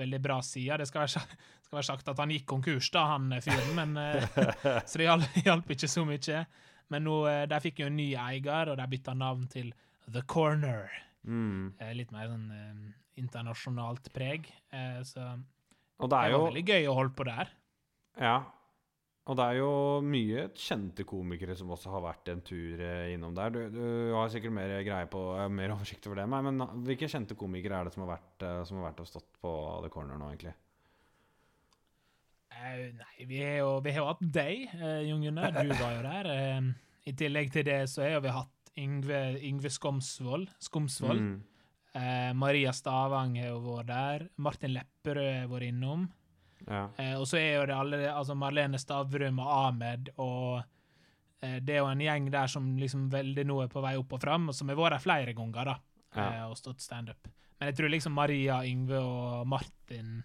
[0.00, 0.82] veldig bra siden.
[0.82, 1.22] Det skal være,
[1.68, 5.06] skal være sagt at han gikk konkurs, da, han eh, fyren, men eh, Så det
[5.46, 6.42] hjalp, ikke så mye.
[6.92, 9.70] Men nå, eh, de fikk jo en ny eier, og de bytta navn til
[10.10, 10.90] The Corner.
[11.22, 11.78] Mm.
[11.94, 12.48] Litt mer sånn
[13.20, 14.48] internasjonalt preg.
[14.72, 17.52] Eh, Så Og det det er jo var veldig gøy å holde på der.
[18.18, 18.36] Ja.
[19.30, 23.36] Og det er jo mye kjente komikere som også har vært en tur eh, innom
[23.36, 23.52] der.
[23.54, 23.84] Du, du
[24.16, 27.78] har sikkert mer greie på eh, mer oversikt over det, men, men hvilke kjente komikere
[27.78, 29.52] er det som har vært, eh, som har vært og stått på
[29.84, 30.56] The Corner nå, egentlig?
[32.52, 35.54] Uh, nei, vi har jo vi har jo hatt deg, uh, Jon Gunnar.
[35.54, 36.32] Du var jo der.
[36.34, 40.50] Uh, I tillegg til det så har vi hatt Yngve, Yngve Skomsvold.
[40.62, 41.22] Skomsvold.
[41.22, 41.40] Mm.
[41.92, 44.26] Eh, Maria Stavang har jo vært der.
[44.40, 46.06] Martin Lepperød har vært innom.
[46.68, 46.84] Ja.
[46.98, 50.62] Eh, og så er jo det alle altså Marlene Stavrum og Ahmed og
[51.42, 54.12] eh, Det er jo en gjeng der som liksom veldig nå er på vei opp
[54.14, 55.76] og fram, og som har vært der flere ganger da,
[56.14, 56.26] Ja.
[56.28, 57.28] eh, og stått standup.
[57.58, 60.22] Men jeg tror liksom Maria, Yngve og Martin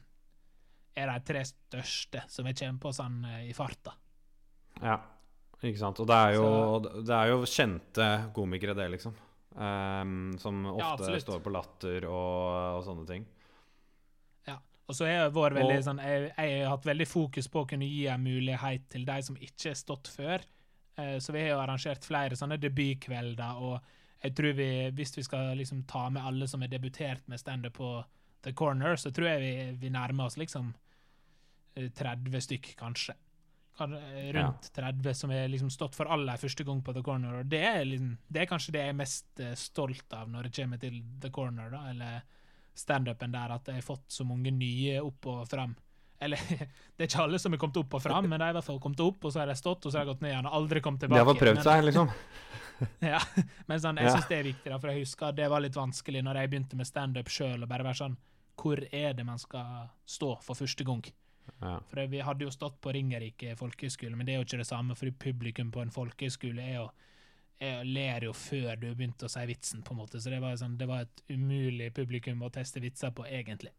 [0.97, 3.93] er de tre største som jeg kommer på sånn eh, i farta.
[4.81, 4.97] ja.
[5.57, 5.97] Ikke sant.
[5.97, 6.49] Og det er jo,
[7.01, 9.15] det er jo kjente komikere, det, liksom.
[9.57, 13.23] Um, som ofte ja, står på latter og, og sånne ting.
[14.87, 17.67] Og så har jeg vært veldig sånn jeg, jeg har hatt veldig fokus på å
[17.67, 20.45] kunne gi en mulighet til de som ikke har stått før.
[20.97, 25.23] Eh, så vi har jo arrangert flere sånne debutkvelder, og jeg tror vi, hvis vi
[25.27, 27.91] skal liksom ta med alle som har debutert med standup på
[28.47, 30.71] The Corner, så tror jeg vi, vi nærmer oss liksom
[31.75, 33.13] eh, 30 stykk, kanskje.
[33.79, 37.41] Eh, Rundt 30 som har liksom stått for aller første gang på The Corner.
[37.41, 40.47] Og det er, liksom, det er kanskje det jeg er mest eh, stolt av når
[40.47, 42.21] det kommer til The Corner, da, eller
[42.77, 45.75] standupen der, at jeg har fått så mange nye opp og fram.
[46.19, 46.41] Eller,
[46.97, 48.69] det er ikke alle som har kommet opp og fram, men de har i hvert
[48.69, 50.49] fall kommet opp, og så har de stått, og så har de gått ned igjen
[50.49, 51.19] og aldri kommet tilbake.
[51.19, 52.15] De har fått prøvd seg, liksom.
[53.01, 53.19] Ja,
[53.65, 56.21] men sånn, jeg syns det er viktig, da, for jeg husker det var litt vanskelig
[56.25, 58.17] når jeg begynte med standup sjøl, å bare være sånn
[58.57, 61.01] Hvor er det man skal stå for første gang?
[61.61, 61.77] Ja.
[61.89, 64.97] For vi hadde jo stått på Ringerike folkehøgskole, men det er jo ikke det samme,
[64.97, 66.87] for publikum på en folkehøgskole er jo
[67.59, 70.55] jeg ler jo før du begynte å si vitsen, på en måte, så det var,
[70.59, 73.73] sånn, det var et umulig publikum å teste vitser på, egentlig.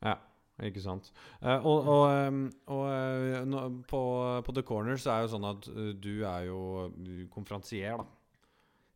[0.00, 0.16] Ja,
[0.64, 1.10] ikke sant.
[1.42, 2.38] Eh, og og,
[2.72, 4.00] og eh, på,
[4.46, 6.62] på The Corner så er jo sånn at eh, du er jo
[7.34, 8.08] konferansier, da.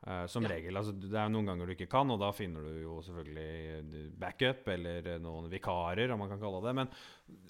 [0.07, 0.51] Eh, som Ja.
[0.51, 0.77] regel.
[0.77, 4.11] Altså, det er noen ganger du ikke kan, og da finner du jo selvfølgelig eh,
[4.21, 6.75] backup eller eh, noen vikarer, om man kan kalle det.
[6.77, 6.89] Men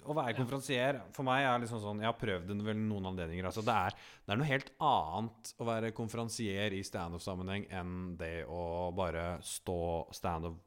[0.07, 0.37] å være Ja.
[0.39, 3.43] konferansier for meg er liksom sånn Jeg har prøvd det vel noen anledninger.
[3.43, 3.89] Altså, det, er,
[4.25, 10.07] det er noe helt annet å være konferansier i standup-sammenheng enn det å bare stå
[10.15, 10.61] standup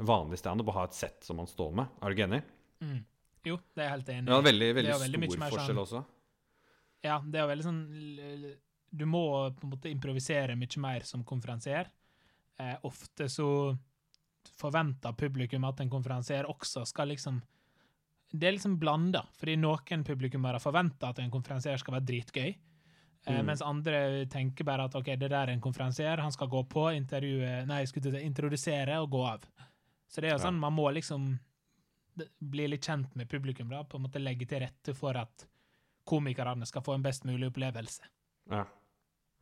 [0.00, 1.88] vanlig standup og ha et sett som man står med.
[2.00, 2.42] Er du ikke enig?
[2.80, 3.04] Mm.
[3.44, 5.84] Jo, det er jeg helt enig Ja, veldig, veldig Det er veldig stor forskjell sånn-
[5.84, 6.04] også.
[7.04, 8.56] Ja, det er jo veldig sånn
[8.90, 11.90] Du må på en måte improvisere mye mer som konferansier.
[12.58, 13.76] Eh, ofte så
[14.58, 17.42] forventer publikum at en konferansier også skal liksom
[18.30, 22.56] Det er liksom blanda, fordi noen publikummere forventer at en konferansier skal være dritgøy,
[23.26, 23.46] Eh, Mm.
[23.46, 26.86] Mens andre tenker bare at ok, det der er en konferansier, han skal gå på,
[27.66, 29.44] nei, jeg skulle introdusere og gå av.
[30.08, 30.50] Så det er jo Ja.
[30.50, 31.38] sånn, man må liksom
[32.40, 35.46] bli litt kjent med publikum, da, på en måte legge til rette for at
[36.06, 38.00] komikerne skal få en best mulig opplevelse.
[38.50, 38.64] Ja,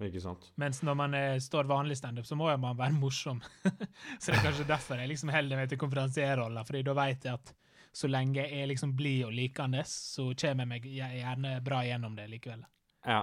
[0.02, 0.50] ikke sant.
[0.60, 3.40] Mens når man er, står vanlig standup, så må jo man være morsom.
[4.20, 7.38] så det er kanskje derfor jeg liksom holder meg til konferansierrolla, fordi da vet jeg
[7.40, 7.54] at
[7.96, 12.28] så lenge jeg liksom blir og likende, så kommer jeg meg gjerne bra gjennom det
[12.34, 12.66] likevel.
[13.06, 13.22] Ja.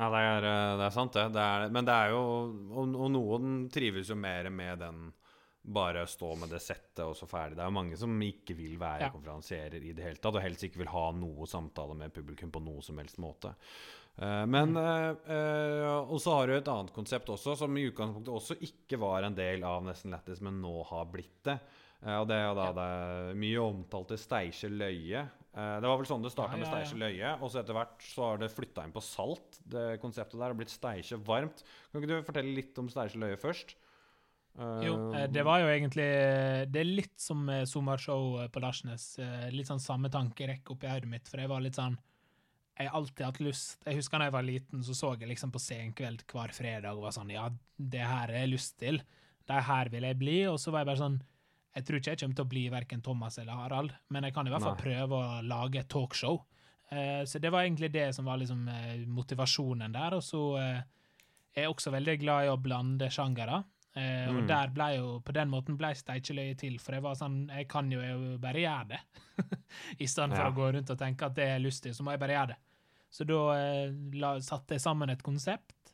[0.00, 1.26] Ja, det er, eh, det er sant, det.
[1.36, 2.20] det er, men det er jo
[2.72, 5.02] og, og noen trives jo mer med den
[5.62, 7.54] bare stå med det settet og så ferdig.
[7.56, 9.10] Det er jo mange som ikke vil være Ja.
[9.14, 12.64] konferansierer i det hele tatt, og helst ikke vil ha noe samtale med publikum på
[12.64, 13.54] noe som helst måte.
[14.20, 18.34] Eh, men eh, eh, Og så har du et annet konsept også, som i utgangspunktet
[18.34, 21.58] også ikke var en del av Nesten Lættis, men nå har blitt det.
[22.02, 25.20] Og det er jo da det mye omtalte Steinkjer Løye.
[25.54, 27.76] Det var vel sånn det starta Ja, med ja, med Steinkjer Løye, og så etter
[27.76, 29.60] hvert så har det flytta inn på Salt.
[29.62, 31.62] Det konseptet der har blitt Steinkjer varmt.
[31.92, 33.76] Kan ikke du fortelle litt om Steinkjer Løye først?
[34.82, 34.96] Jo,
[35.32, 36.08] det var jo egentlig
[36.68, 39.06] Det er litt som sommershow på Larsnes.
[39.54, 41.94] Litt sånn samme tankerekke oppi hodet mitt, for jeg var litt sånn
[42.78, 45.60] Jeg alltid hatt lyst Jeg husker da jeg var liten, så så jeg liksom på
[45.60, 49.02] Senkveld hver fredag og var sånn Ja, det her har jeg lyst til.
[49.48, 50.38] Det her vil jeg bli.
[50.48, 51.18] Og så var jeg bare sånn
[51.76, 54.46] Jeg tror ikke jeg kommer til å bli verken Thomas eller Harald, men jeg kan
[54.46, 54.82] i hvert fall Nei.
[54.84, 56.42] prøve å lage et talkshow.
[56.90, 60.14] Eh, Så det var egentlig det som var liksom eh, motivasjonen der.
[60.18, 60.82] Og så eh,
[61.56, 63.62] er jeg også veldig glad i å blande sjangere.
[63.94, 64.46] Eh, og Mm.
[64.48, 67.90] der ble jo, på den måten ble steikjeløyet til, for jeg var sånn, jeg kan
[67.92, 69.00] jo jo bare gjøre det.
[70.00, 70.50] I stedet for Ja.
[70.50, 72.56] å gå rundt og tenke at det er lystig, så må jeg bare gjøre det.
[73.10, 75.92] Så da eh, la, satte jeg sammen et konsept,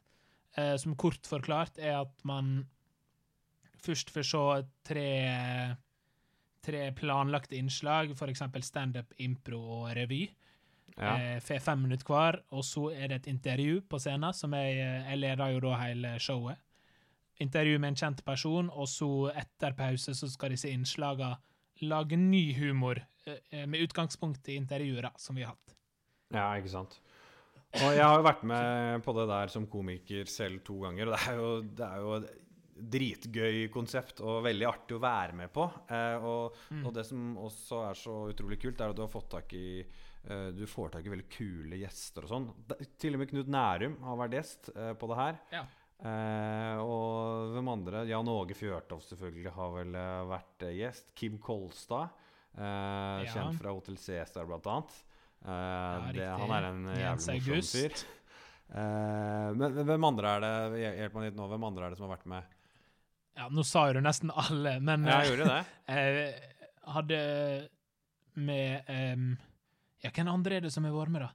[0.56, 2.68] eh, som kort forklart er at man
[3.82, 5.76] først får se tre,
[6.62, 10.28] tre planlagte innslag, eksempel stand-up, impro og revy.
[10.98, 11.16] ja.
[11.16, 14.78] Eh, får fem minutter hver, og så er det et intervju på scenen, som jeg,
[14.78, 16.58] eh, jeg leder jo da hele showet.
[17.42, 21.36] Intervju med en kjent person, og så etter pause så skal disse innslagene
[21.86, 25.76] lage ny humor, eh, med utgangspunkt i intervjuer da, som vi har hatt.
[26.34, 26.98] Ja, ikke sant.
[27.78, 31.14] Og jeg har jo vært med på det der som komiker selv to ganger, og
[31.14, 31.48] det er jo,
[31.78, 32.18] det er jo
[32.78, 35.66] dritgøy konsept og veldig artig å være med på.
[35.90, 39.30] Eh, og, og det som også er så utrolig kult, er at du har fått
[39.34, 42.48] tak i eh, Du får tak i veldig kule gjester og sånn.
[43.00, 45.42] Til og med Knut Nærum har vært gjest eh, på det her.
[45.58, 45.64] Ja.
[45.98, 48.04] Eh, og hvem andre?
[48.06, 51.08] Jan Åge Fjørtoft selvfølgelig har vel eh, vært eh, gjest.
[51.18, 52.12] Kim Kolstad,
[52.54, 53.32] eh, Ja.
[53.32, 54.94] kjent fra Hotell Cæsar blant annet.
[55.42, 57.98] Eh, det, han er en jævlig morsom fyr.
[58.68, 61.98] Eh, men men hvem andre er det Hjelp meg litt nå, hvem andre er det
[61.98, 62.54] som har vært med?
[63.38, 65.60] Ja, nå sa jo du nesten alle, men Jeg gjorde det.
[65.88, 66.32] jeg
[66.94, 67.20] hadde
[68.38, 69.28] med um,
[70.04, 71.30] Ja, hvem andre er det som har vært med, da?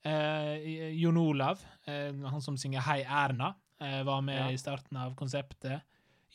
[0.00, 4.50] Uh, Jon Olav, uh, han som synger Hei Erna, eh, var med Ja.
[4.50, 5.82] i starten av konseptet.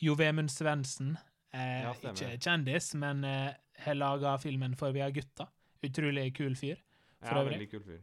[0.00, 1.16] Jo Vemund Svendsen,
[1.52, 5.48] eh, Ja, ikke kjendis, men eh, har laga filmen For vi er gutta.
[5.82, 6.76] Utrolig kul fyr.
[7.22, 7.58] For Ja, øvrig.
[7.58, 8.02] veldig kul fyr.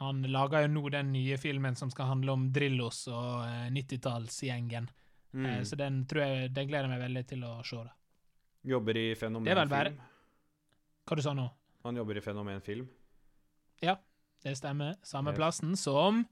[0.00, 4.88] Han laga jo nå den nye filmen som skal handle om Drillos og eh, 90-tallsgjengen.
[5.34, 5.46] Mm.
[5.46, 7.76] Eh, så den tror jeg Den gleder jeg meg veldig til å se.
[7.76, 7.92] da.
[8.64, 10.00] Jobber i Fenomen Det vel bare- Film.
[11.06, 11.50] Hva du sa nå?
[11.84, 12.88] Han jobber i Fenomen Film.
[14.44, 14.96] Det stemmer.
[15.02, 15.36] Samme Yes.
[15.38, 16.26] plassen som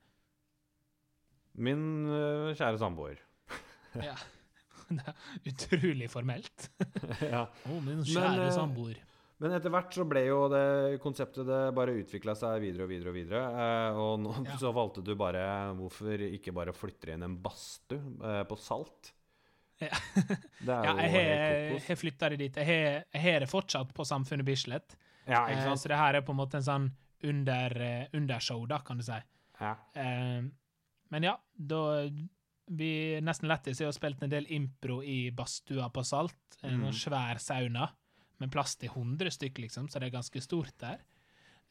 [1.60, 3.18] Min uh, kjære samboer.
[4.08, 4.14] Ja.
[4.92, 6.68] Det er utrolig formelt.
[7.32, 7.46] ja.
[7.48, 8.98] Å, min Men, kjære eh, samboer.
[9.42, 13.10] Men etter hvert så ble jo det konseptet det bare utvikla seg videre og videre
[13.12, 13.40] og videre.
[13.64, 14.56] Eh, og nå Ja.
[14.60, 15.42] så valgte du bare
[15.78, 19.12] Hvorfor ikke bare flytter inn en badstue eh, på Salt?
[19.82, 19.90] Ja.
[20.60, 22.56] Det Ja, jeg har- flytta det dit.
[22.62, 24.96] Jeg har- det fortsatt på Samfunnet Bislett.
[25.26, 25.80] Ja, ikke sant?
[25.80, 26.90] så det her er på en måte en sånn
[27.24, 29.18] under, undershow, da, kan du si.
[29.60, 29.76] Ja.
[29.94, 30.42] Eh,
[31.12, 31.82] men ja, da
[32.72, 36.56] Vi nesten lættis har jo spilt en del impro i badstua på Salt.
[36.62, 36.84] En mm.
[36.86, 37.88] sånn svær sauna
[38.40, 41.02] med plass til 100 stykker, liksom, så det er ganske stort der.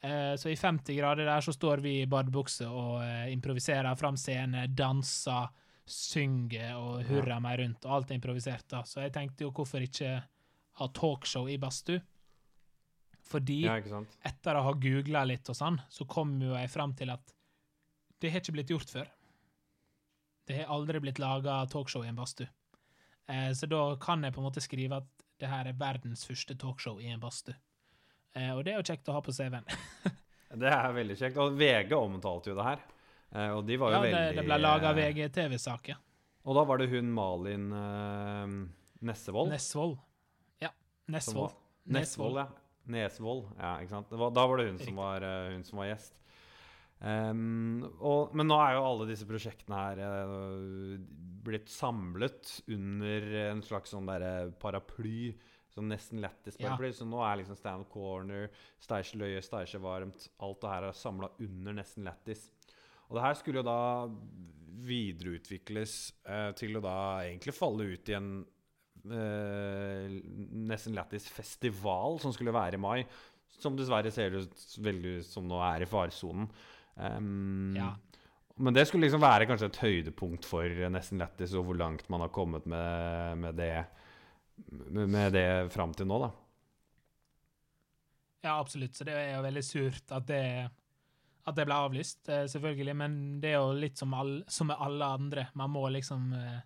[0.03, 4.19] Eh, så i 50 grader der så står vi i badebukse og eh, improviserer fram
[4.19, 5.49] scene, danser,
[5.91, 8.83] synger og hurrer meg rundt, og alt er improvisert, da.
[8.87, 10.15] Så jeg tenkte jo hvorfor ikke
[10.79, 12.01] ha talkshow i badstue?
[13.31, 13.77] Fordi ja,
[14.27, 17.35] etter å ha googla litt og sånn, så kom jo jeg fram til at
[18.21, 19.11] det har ikke blitt gjort før.
[20.47, 22.49] Det har aldri blitt laga talkshow i en badstue.
[23.29, 26.57] Eh, så da kan jeg på en måte skrive at det her er verdens første
[26.59, 27.55] talkshow i en badstue.
[28.35, 29.67] Eh, og det er jo kjekt å ha på CV-en.
[30.51, 31.37] Det er veldig kjekt.
[31.39, 32.81] Og VG omtalte jo det her.
[33.31, 35.99] Eh, og de var jo Ja, det, Ja, det ble laga eh, VGTV-saker.
[36.43, 38.55] Og da var det hun Malin uh,
[39.05, 39.53] Nessevold.
[39.53, 39.95] Nesvold.
[40.59, 40.73] Ja.
[41.13, 41.55] Nesvold.
[41.91, 42.47] Nesvold, ja.
[42.91, 44.11] Nesvold, ja, ikke sant.
[44.11, 46.17] Var, da var det hun som var, eh, hun som var gjest.
[47.01, 50.99] Ehm, og, men nå er jo alle disse prosjektene her uh,
[51.41, 55.31] blitt samlet under en slags sånn derre paraply.
[55.71, 56.75] Sånn nesten lættis Ja.
[56.91, 58.49] Så nå er liksom Stand Corner,
[58.83, 62.49] Steiche løye, Steiche varmt Alt det her er samla under nesten lættis.
[63.07, 64.09] Og det her skulle jo da
[64.81, 65.93] videreutvikles
[66.27, 70.19] uh, til å da egentlig falle ut i en uh,
[70.67, 72.99] nesten lættis festival som skulle være i mai.
[73.61, 76.51] Som dessverre ser ut veldig som nå er i faresonen.
[77.01, 77.95] Ehm, Ja.
[78.61, 82.21] Men det skulle liksom være kanskje et høydepunkt for Nesten Lættis, og hvor langt man
[82.21, 83.73] har kommet med, med det
[84.89, 86.29] med det fram til nå, da.
[88.41, 88.95] Ja, absolutt.
[88.95, 90.43] Så det er jo veldig surt at det,
[91.45, 92.95] at det ble avlyst, eh, selvfølgelig.
[92.97, 95.47] Men det er jo litt som, all, som med alle andre.
[95.57, 96.61] Man må liksom eh,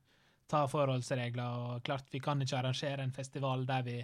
[0.51, 1.71] ta forholdsregler.
[1.75, 3.97] Og klart, vi kan ikke arrangere en festival der vi,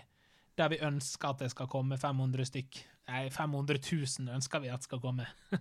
[0.59, 2.81] der vi ønsker at det skal komme 500 stykk.
[3.09, 5.25] Nei, 500 000 ønsker vi at skal komme.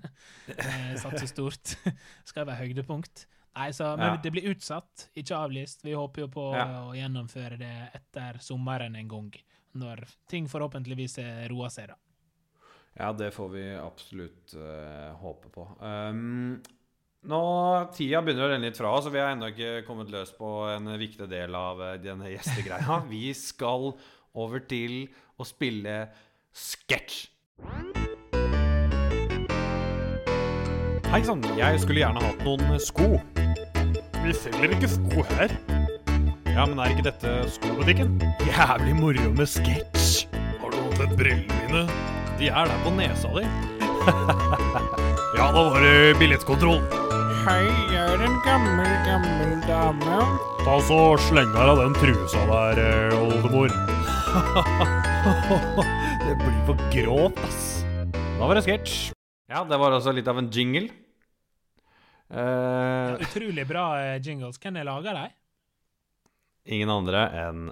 [0.51, 1.73] Eh, Satser stort.
[2.29, 3.25] skal være høydepunkt.
[3.57, 4.17] Nei, så, Men Ja.
[4.23, 5.83] det blir utsatt, ikke avlyst.
[5.85, 6.67] Vi håper jo på Ja.
[6.91, 9.33] å gjennomføre det etter sommeren en gang.
[9.75, 11.19] Når ting forhåpentligvis
[11.51, 11.97] roer seg, da.
[12.99, 15.63] Ja, det får vi absolutt uh, håpe på.
[15.81, 16.61] Um,
[17.31, 17.43] nå,
[17.95, 20.51] Tida begynner å renne litt fra oss, og vi har ennå ikke kommet løs på
[20.73, 22.99] en viktig del av eh, denne gjestegreia.
[23.13, 23.93] Vi skal
[24.35, 25.05] over til
[25.39, 25.95] å spille
[26.55, 27.27] sketsj.
[31.11, 33.09] Hei sann, jeg skulle gjerne hatt noen sko.
[34.21, 35.51] Vi selger ikke sko her.
[36.51, 38.09] Ja, men er ikke dette skobutikken?
[38.47, 40.27] Jævlig moro med sketsj.
[40.61, 41.83] Har du sett brillene mine?
[42.41, 43.45] De er der på nesa di.
[45.41, 46.81] Ja, da var det billettkontroll.
[47.47, 50.17] Hei, jeg er en gammel, gammel dame.
[50.67, 50.99] Ta så
[51.31, 53.71] Sleng av deg den trusa der, eh, oldemor.
[56.67, 57.83] for grovt, ass.
[58.13, 59.13] Da var det sketsj.
[59.51, 60.89] Ja, det var altså litt av en jingle.
[62.31, 64.61] Eh, Utrolig bra eh, jingles.
[64.63, 65.37] Hvem er laga dem?
[66.71, 67.63] ingen andre enn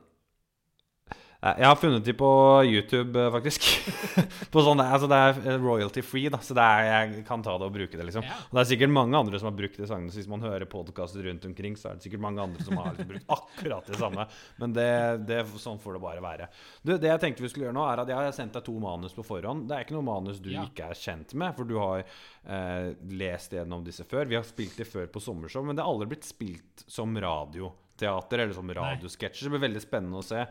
[1.38, 2.29] Jeg har funnet de på
[2.66, 3.66] YouTube, eh, faktisk.
[4.53, 7.68] på sånn, altså det er eh, royalty free, da, så er, jeg kan ta det
[7.68, 8.07] og bruke det.
[8.09, 10.11] liksom Og Det er sikkert mange andre som har brukt de sangene.
[10.11, 12.90] Så hvis man hører podkaster rundt omkring, så er det sikkert mange andre som har
[12.90, 14.27] liksom brukt akkurat det samme.
[14.59, 14.88] Men det,
[15.29, 16.48] det, sånn får det bare være.
[16.83, 18.74] Du, det jeg tenkte vi skulle gjøre nå, er at jeg har sendt deg to
[18.83, 19.68] manus på forhånd.
[19.70, 20.64] Det er ikke noe manus du Ja.
[20.66, 24.27] ikke er kjent med, for du har eh, lest gjennom disse før.
[24.27, 28.42] Vi har spilt de før på sommershow, men det har aldri blitt spilt som radioteater
[28.42, 29.46] eller som radiosketsjer.
[29.46, 30.42] Det blir veldig spennende å se.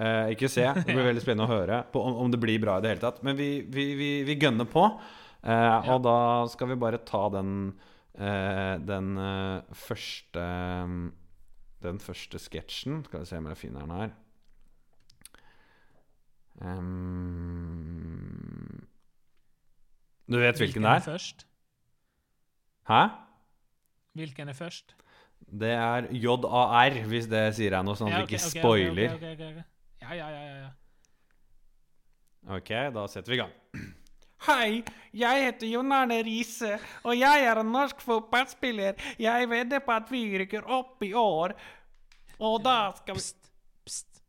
[0.00, 2.78] Eh, ikke se, det blir veldig spennende å høre på om, om det blir bra
[2.78, 3.18] i det hele tatt.
[3.26, 4.84] Men vi, vi, vi, vi gønner på.
[5.44, 6.14] Eh, Og da
[6.52, 7.50] skal vi bare ta den
[8.20, 10.44] eh, Den eh, første
[11.84, 13.02] Den første sketsjen.
[13.08, 14.10] Skal vi se om jeg finner den her.
[16.60, 18.84] Um,
[20.30, 21.46] du vet hvilken det er først?
[22.90, 23.00] Hæ?
[24.18, 24.92] Hvilken er først?
[25.50, 29.14] Det er JAR, hvis det sier deg noe, sånn at Ja, vi ikke spoiler.
[29.16, 29.60] ok, ok, ok.
[30.00, 30.70] Ja, ja, ja, ja, ja.
[32.56, 33.52] Ok, da setter vi i gang.
[34.46, 34.80] Hei,
[35.12, 38.96] jeg heter Jon Arne Riise, og jeg er en norsk fotballspiller.
[39.20, 41.52] Jeg vedder på at vi rykker opp i år.
[42.40, 43.50] Og da skal vi Pst,
[43.84, 44.22] pst.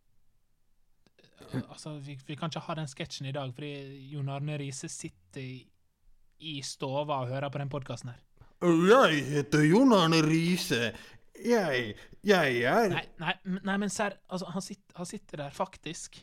[1.62, 3.71] Altså, vi, vi kan ikke ha den sketsjen i dag, fordi
[4.12, 5.62] Jon Arne Riise sitter i,
[6.51, 8.19] i stova og hører på den podkasten her.
[8.62, 10.91] Jeg heter Jon Arne Riise.
[11.45, 13.34] Jeg Jeg er Nei, nei,
[13.65, 16.19] nei men serr, altså, han, sitter, han sitter der faktisk.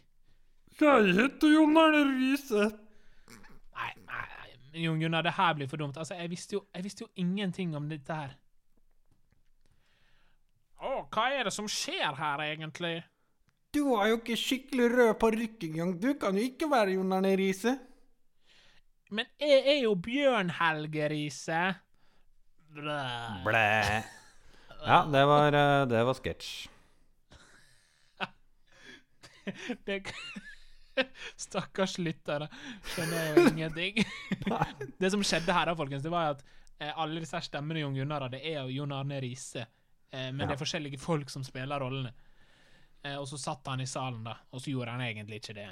[0.78, 2.68] Jeg heter Jon Arne Riise.
[3.78, 4.24] Nei, nei,
[4.84, 5.98] Jon Gunnar, det her blir for dumt.
[5.98, 8.36] Altså, jeg visste jo, jeg visste jo ingenting om dette her.
[10.78, 13.00] Å, hva er det som skjer her, egentlig?
[13.74, 15.96] Du har jo ikke skikkelig rød parykk engang.
[16.00, 17.74] Du kan jo ikke være Jon Arne Riise.
[19.10, 21.62] Men jeg er jo Bjørn Helge Riise.
[22.76, 23.02] Blæ.
[23.44, 24.00] Blæ.
[24.86, 26.68] Ja, det var, eh, det var sketsj.
[29.86, 30.02] Det
[31.36, 32.48] Stakkars lyttere.
[32.92, 34.00] Skjønner jo ingenting.
[35.00, 36.42] det som skjedde her, da, folkens, det var at
[36.82, 39.62] eh, alle disse stemmene Jon Gunnar hadde, er jo Jon Arne Riise.
[40.10, 40.46] Eh, men Ja.
[40.50, 42.14] det er forskjellige folk som spiller rollene.
[43.14, 45.68] Og så satt han i salen, da, og så gjorde han egentlig ikke det.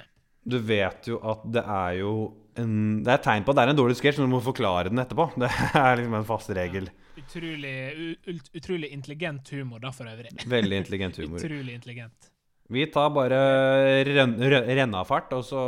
[0.47, 2.11] Du vet jo at det er jo
[2.57, 4.39] en Det er et tegn på at det er en dårlig sketsj, men du må
[4.45, 5.27] forklare den etterpå.
[5.37, 6.87] Det er liksom en fast regel.
[7.17, 7.73] Utrolig,
[8.29, 10.31] ut, utrolig intelligent humor, da, for øvrig.
[10.49, 11.37] Veldig intelligent humor.
[11.41, 12.31] Utrolig intelligent.
[12.69, 13.37] Vi tar bare
[14.07, 15.61] ren, renn- rennafart, og så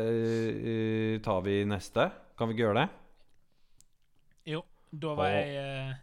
[0.00, 2.06] eh, tar vi neste.
[2.38, 2.88] Kan vi ikke gjøre det?
[4.54, 5.94] Jo, da var Og- jeg uh,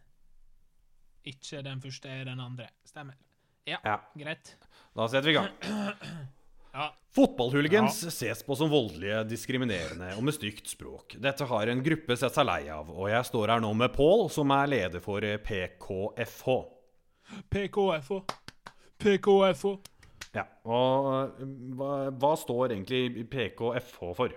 [1.31, 2.67] ikke den første, den andre.
[2.85, 3.15] Stemmer.
[3.65, 3.97] Ja, Ja.
[4.17, 4.55] greit.
[4.95, 5.49] Da setter vi i gang.
[6.75, 6.89] Ja.
[7.15, 11.15] Fotballhooligans ses på som voldelige, diskriminerende og med stygt språk.
[11.23, 14.25] Dette har en gruppe sett seg lei av, og jeg står her nå med Pål,
[14.35, 16.57] som er leder for PKFH.
[17.47, 17.47] PKFH.
[17.55, 18.19] PKFO.
[18.99, 19.71] PKFO.
[20.35, 21.07] Ja, og
[21.39, 21.47] eh,
[21.79, 24.35] hva, hva står egentlig PKFH for?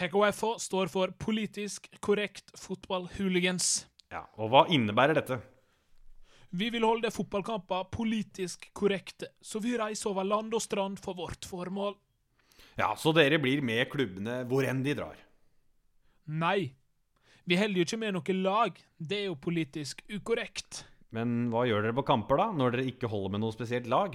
[0.00, 3.82] PKFH står for Politisk korrekt fotballhooligans.
[4.12, 5.42] Ja, Og hva innebærer dette?
[6.52, 11.48] Vi vil holde fotballkamper politisk korrekte, så vi reiser over land og strand for vårt
[11.48, 11.96] formål.
[12.76, 15.16] Ja, Så dere blir med klubbene hvor enn de drar?
[16.28, 16.74] Nei.
[17.48, 18.76] Vi holder jo ikke med noe lag.
[18.98, 20.84] Det er jo politisk ukorrekt.
[21.12, 24.14] Men hva gjør dere på kamper, da, når dere ikke holder med noe spesielt lag?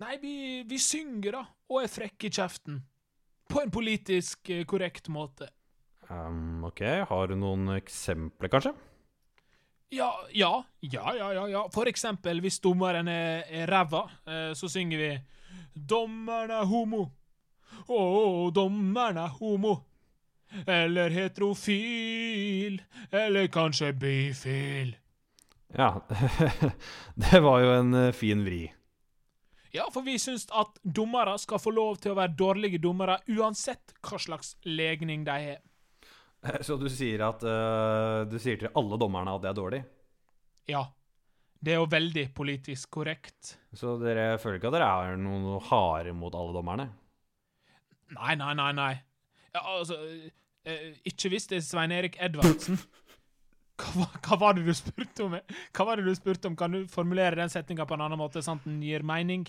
[0.00, 0.34] Nei, vi,
[0.68, 2.78] vi synger, da, og er frekke i kjeften.
[3.50, 5.50] På en politisk eh, korrekt måte.
[6.08, 6.80] Um, ok,
[7.10, 8.72] har du noen eksempler, kanskje?
[9.90, 11.64] Ja, ja, ja, ja, ja.
[11.74, 15.12] For eksempel hvis dommeren er, er ræva, eh, så synger vi
[15.74, 17.04] Dommeren er homo.
[17.88, 18.00] Å,
[18.54, 19.76] dommeren er homo.
[20.66, 22.80] Eller heterofil.
[23.10, 24.94] Eller kanskje bifil.
[25.74, 25.92] Ja,
[27.14, 28.64] det var jo en eh, fin vri.
[29.70, 33.94] Ja, for vi syns at dommere skal få lov til å være dårlige dommere uansett
[34.02, 35.60] hva slags legning de har.
[36.66, 39.82] Så du sier at uh, Du sier til alle dommerne at det er dårlig?
[40.70, 40.86] Ja.
[41.60, 43.58] Det er jo veldig politisk korrekt.
[43.76, 46.86] Så dere føler ikke at dere er noen harde mot alle dommerne?
[48.16, 48.92] Nei, nei, nei, nei.
[49.52, 49.98] Ja, altså
[50.64, 52.80] eh, Ikke hvis det er Svein Erik Edvardsen.
[53.80, 55.34] Hva, hva var det du spurte om?
[55.72, 56.56] Hva var det du spurte om?
[56.58, 59.46] Kan du formulere den setninga på en annen måte, sånn at den gir mening?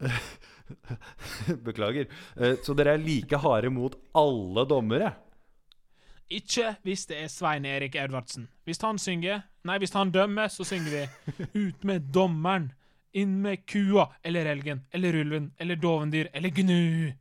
[1.68, 2.10] Beklager.
[2.36, 5.14] Eh, Så dere er like harde mot alle dommere?
[6.32, 8.48] Ikke hvis det er Svein Erik Edvardsen.
[8.64, 11.04] Hvis han synger Nei, hvis han dømmer, så synger vi
[11.68, 12.70] Ut med dommeren.
[13.14, 17.12] Inn med kua eller elgen eller ulven eller dovendyr eller gnu.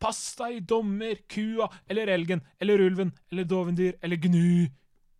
[0.00, 4.70] Pass deg, dommer, kua eller elgen eller ulven eller dovendyr eller gnu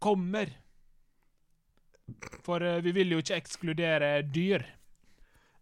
[0.01, 0.49] kommer.
[2.47, 4.65] For uh, vi vil jo ikke ekskludere dyr.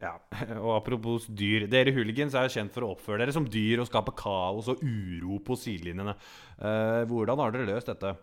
[0.02, 0.14] Ja,
[0.64, 1.68] og apropos dyr.
[1.70, 5.40] Dere hooligans er kjent for å oppføre dere som dyr og skape kaos og uro
[5.44, 6.16] på sidelinjene.
[6.58, 8.14] Eh, hvordan har dere løst dette?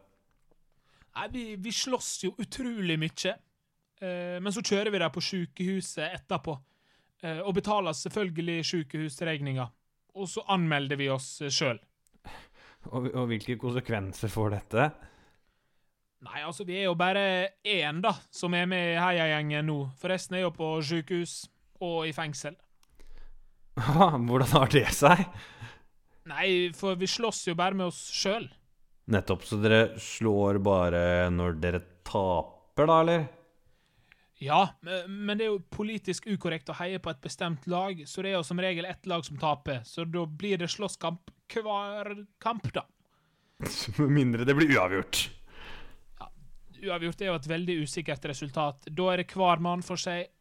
[1.11, 3.35] Nei, vi, vi slåss jo utrolig mye.
[4.01, 6.57] Eh, men så kjører vi dem på sykehuset etterpå.
[7.23, 9.69] Eh, og betaler selvfølgelig sykehusregninga.
[10.19, 11.79] Og så anmelder vi oss sjøl.
[12.89, 14.89] Og, og hvilke konsekvenser får dette?
[16.21, 17.23] Nei, altså, vi er jo bare
[17.65, 19.77] én, da, som er med i heiagjengen nå.
[20.01, 21.39] Forresten er jo på sykehus
[21.81, 22.55] og i fengsel.
[23.81, 25.25] Hvordan har det seg?
[26.29, 28.45] Nei, for vi slåss jo bare med oss sjøl.
[29.11, 29.45] Nettopp.
[29.47, 33.29] Så dere slår bare når dere taper, da, eller?
[34.41, 34.61] Ja,
[35.05, 38.39] men det er jo politisk ukorrekt å heie på et bestemt lag, så det er
[38.39, 39.83] jo som regel ett lag som taper.
[39.85, 42.87] Så da blir det slåsskamp hver kamp, da.
[43.99, 45.19] Med mindre det blir uavgjort.
[46.17, 46.31] Ja,
[46.87, 48.89] Uavgjort er jo et veldig usikkert resultat.
[48.89, 50.31] Da er det hver mann for seg.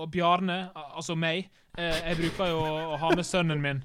[0.00, 2.60] Og Bjarne, altså meg, eh, jeg bruker jo
[2.94, 3.82] å ha med sønnen min.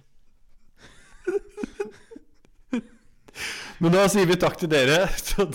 [3.80, 5.04] Men da sier vi takk til dere.
[5.28, 5.46] Så,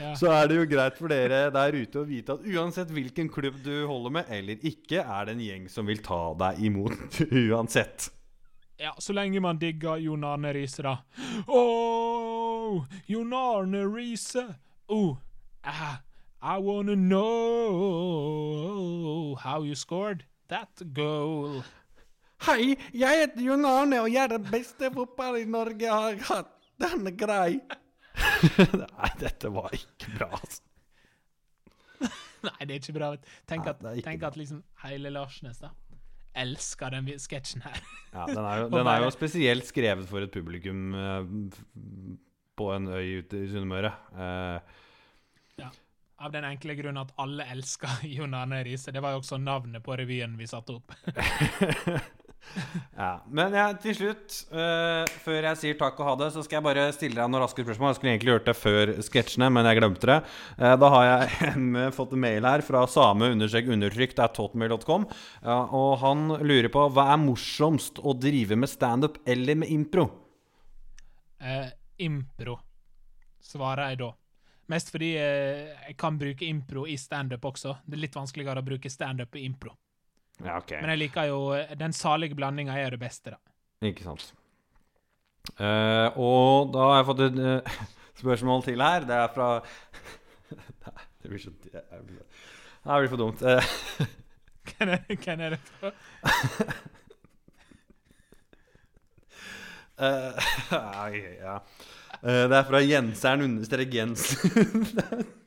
[0.00, 0.12] Ja.
[0.18, 3.60] så er det jo greit for dere der ute å vite at uansett hvilken klubb
[3.62, 7.20] du holder med eller ikke, er det en gjeng som vil ta deg imot
[7.52, 8.08] uansett.
[8.78, 10.96] Ja, så lenge man digger Jon Arne Riise, da.
[11.50, 14.44] Oh, Jon Arne Riise.
[14.88, 15.16] Oh,
[15.66, 15.98] I,
[16.42, 18.47] I wanna know
[19.42, 21.62] how you scored that goal.
[22.46, 26.54] Hei, jeg heter Jon Arne, og jeg er den beste fotball i Norge har hatt.
[26.78, 27.58] Den er grei.
[28.82, 30.62] Nei, dette var ikke bra, altså.
[32.46, 33.10] Nei, det er ikke bra.
[33.50, 34.30] Tenk at, er tenk bra.
[34.30, 35.72] at liksom hele Larsnes da
[36.38, 37.80] elsker den sketsjen her.
[38.08, 41.26] Ja, den er, jo, den er jo spesielt skrevet for et publikum uh,
[42.56, 43.90] på en øy ute i Sunnmøre.
[44.16, 44.78] Eh,
[46.18, 48.90] Av den enkle grunn at alle elsker Jon Arne Riise.
[48.94, 50.90] Det var jo også navnet på revyen vi satte opp.
[52.98, 53.12] ja.
[53.30, 56.66] Men ja, til slutt, uh, før jeg sier takk og ha det, så skal jeg
[56.66, 57.92] bare stille deg noen raske spørsmål.
[57.92, 60.18] Jeg skulle egentlig gjort det før sketsjene, men jeg glemte det.
[60.58, 65.02] Uh, da har jeg fått en mail her fra same-undertrykt.hotmail.com.
[65.46, 70.10] Ja, og han lurer på hva er morsomst å drive med standup eller med impro?
[71.38, 71.68] Eh,
[72.02, 72.58] impro,
[73.38, 74.16] svarer jeg da.
[74.68, 77.78] Mest fordi eh, jeg kan bruke impro i standup også.
[77.86, 79.72] Det er litt vanskeligere å bruke standup i impro.
[80.44, 80.74] Ja, ok.
[80.82, 83.40] Men jeg liker jo eh, den salige blandinga er det beste, da.
[83.88, 84.28] Ikke sant.
[85.56, 87.78] Uh, og da har jeg fått et uh,
[88.20, 89.06] spørsmål til her.
[89.08, 89.48] Det er fra
[90.84, 91.82] Nei, Det blir så Det
[92.84, 93.40] blir for dumt.
[94.68, 95.92] Hvem er, er det fra?
[100.04, 101.56] uh, ja.
[102.22, 104.86] Eh, det er fra Jenseren understrek Jensen.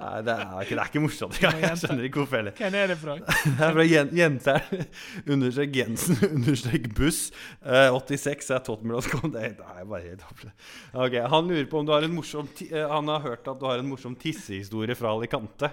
[0.00, 1.38] Nei, det er ikke, det er ikke morsomt.
[1.42, 2.54] Jeg, jeg skjønner ikke hvorfor heller.
[2.56, 3.16] Hvem er det fra?
[3.44, 4.86] Det er fra Jen, Jenseren
[5.34, 7.18] understrek Jensen understrek buss.
[7.60, 9.34] Eh, 86 er Tottenham.com.
[9.34, 10.70] Det er det bare helt håpløst.
[10.94, 13.68] Okay, Han lurer på om du har en morsom eh, Han har hørt at du
[13.68, 15.72] har en morsom tissehistorie fra Alicante.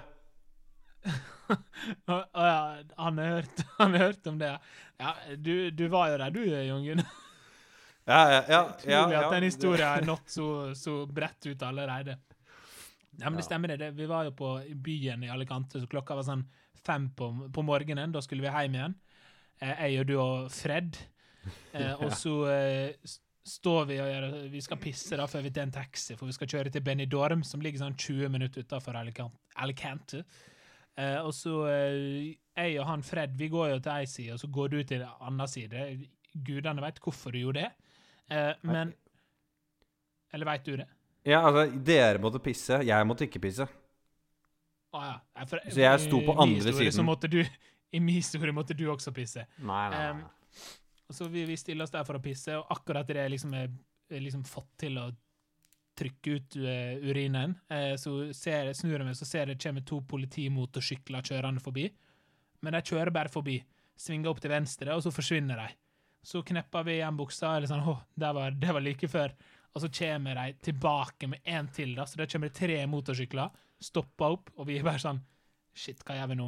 [1.47, 2.57] Å ja,
[2.99, 4.51] han har hørt, han har hørt om det.
[4.99, 7.15] Ja, du, du var jo der, du, Jon Gunnar.
[8.07, 10.47] Ja, ja, ja, ja, Utrolig at den historien er nådd så,
[10.79, 12.15] så bredt ut allerede.
[13.17, 13.91] Ja, men det stemmer det.
[13.97, 14.53] Vi var jo på
[14.85, 16.45] byen i Alicante, så klokka var sånn
[16.85, 18.13] fem på, på morgenen.
[18.13, 18.97] Da skulle vi hjem igjen.
[19.59, 20.97] Eh, jeg og du og Fred.
[21.47, 23.11] Eh, og så eh,
[23.47, 26.35] står vi og gjør Vi skal pisse da før vi tar en taxi, for vi
[26.35, 29.39] skal kjøre til Benidorm, som ligger sånn 20 minutter utafor Alicante.
[29.63, 30.19] Alicante.
[30.97, 34.41] Eh, og så eh, Jeg og han Fred vi går jo til ei side, og
[34.43, 35.85] så går du til den andre side.
[36.33, 37.86] Gudene veit hvorfor du gjorde det.
[38.29, 38.93] Eh, men
[40.33, 40.87] Eller veit du det?
[41.27, 42.81] Ja, altså, dere måtte pisse.
[42.87, 43.67] Jeg måtte ikke pisse.
[44.95, 45.45] Å ja.
[45.45, 47.29] For- Så jeg sto på andre siden.
[47.29, 47.41] du,
[47.95, 49.45] I min historie måtte du også pisse.
[49.59, 50.23] Nei, nei, Um,
[51.07, 53.53] og så vi, vi stiller oss der for å pisse, og akkurat idet jeg liksom
[53.55, 53.69] er
[54.09, 55.09] er liksom fått til å
[55.97, 59.83] trykke ut uh, urinen, uh, så ser, snur jeg meg, så ser jeg det kommer
[59.87, 61.87] to politimotorsykler kjørende forbi.
[62.63, 63.57] Men de kjører bare forbi,
[63.99, 65.67] svinger opp til venstre, og så forsvinner de.
[66.23, 69.35] Så knepper vi igjen buksa, eller sånn, åh, det var, det var like før.
[69.73, 73.51] Og så kommer de tilbake med en til, da, så da kommer det tre motorsykler,
[73.79, 75.19] stopper opp, og vi er bare sånn,
[75.77, 76.47] shit, hva gjør vi nå?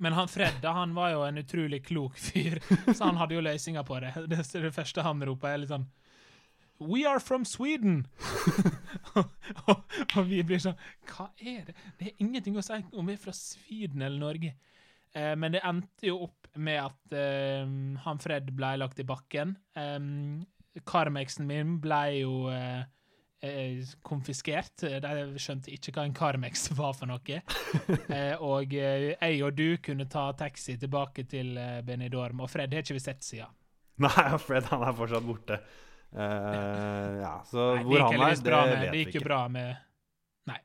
[0.00, 2.56] Men han Fred han var jo en utrolig klok fyr,
[2.94, 4.14] så han hadde jo løsninger på det.
[4.32, 5.88] Det, det første han roper, er litt sånn
[6.80, 8.06] We are from Sweden!
[9.14, 9.26] og,
[9.68, 9.82] og,
[10.16, 10.78] og vi blir sånn
[11.10, 11.74] Hva er det?
[11.98, 14.54] Det er ingenting å si om vi er fra Sweden eller Norge.
[15.12, 17.68] Eh, men det endte jo opp med at eh,
[18.04, 19.56] han Fred ble lagt i bakken.
[19.76, 20.46] Um,
[20.86, 22.82] Carmexen min ble jo uh,
[24.06, 24.82] konfiskert.
[24.82, 27.40] De skjønte ikke hva en Carmex var for noe.
[28.10, 31.54] Eh, og jeg og du kunne ta taxi tilbake til
[31.86, 33.52] Benidorm, og Fred har ikke vi sett siden.
[34.02, 35.60] Nei, Fred han er fortsatt borte.
[36.10, 39.76] Ja, så Nei, hvor han er, det med, vet det gikk jo bra med
[40.50, 40.56] Nei.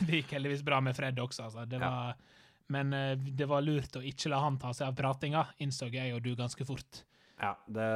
[0.00, 1.66] Det gikk heldigvis bra med Fred også, altså.
[1.70, 1.90] Det Ja.
[1.90, 2.16] var,
[2.72, 6.14] men eh, det var lurt å ikke la han ta seg av pratinga, innså jeg
[6.16, 7.02] og du ganske fort.
[7.42, 7.86] Ja, det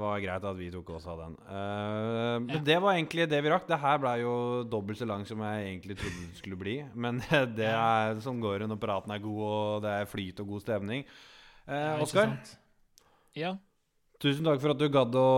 [0.00, 1.34] var greit at vi tok oss av den.
[1.44, 2.62] Uh, men Ja.
[2.64, 3.66] det var egentlig det vi rakk.
[3.68, 4.32] Det her ble jo
[4.64, 6.78] dobbelt så lang som jeg egentlig trodde det skulle bli.
[6.94, 7.20] Men
[7.58, 11.04] det er som går når praten er god, og det er flyt og god stemning.
[11.68, 12.32] Uh, Oskar.
[13.36, 13.54] Ja.
[14.18, 15.28] tusen takk for at du gadd å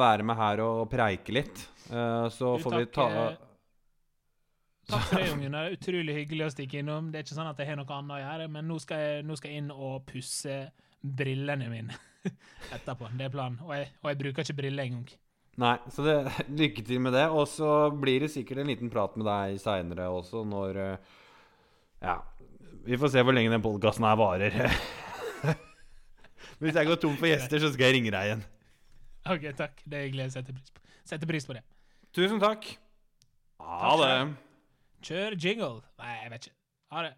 [0.00, 1.66] være med her og preike litt.
[1.90, 3.08] Uh, så Du, får vi ta
[4.92, 5.54] Takk for det, Ungen.
[5.54, 7.10] Det er utrolig hyggelig å stikke innom.
[7.12, 9.26] Det er ikke sånn at jeg har noe annet å gjøre, men nå skal jeg,
[9.26, 10.56] nå skal jeg inn og pusse
[11.02, 11.96] brillene mine
[12.76, 13.08] etterpå.
[13.16, 13.60] Det er planen.
[13.64, 15.14] Og jeg, og jeg bruker ikke briller engang.
[15.62, 16.16] Nei, så det,
[16.60, 17.24] lykke til med det.
[17.32, 17.70] Og så
[18.04, 21.16] blir det sikkert en liten prat med deg seinere også, når eh,
[22.04, 22.20] Ja.
[22.82, 24.56] Vi får se hvor lenge den podkasten her varer.
[26.62, 28.42] Hvis jeg går tom for gjester, så skal jeg ringe deg igjen.
[29.30, 29.84] OK, takk.
[29.86, 30.24] Det er hyggelig.
[30.26, 30.82] Jeg setter pris på,
[31.12, 31.62] setter pris på det.
[32.16, 32.66] Tusen takk.
[33.62, 34.16] Ha det.
[35.02, 35.80] Kjør jingle.
[35.98, 36.58] Nei, jeg vet ikke.
[36.94, 37.12] Ha det.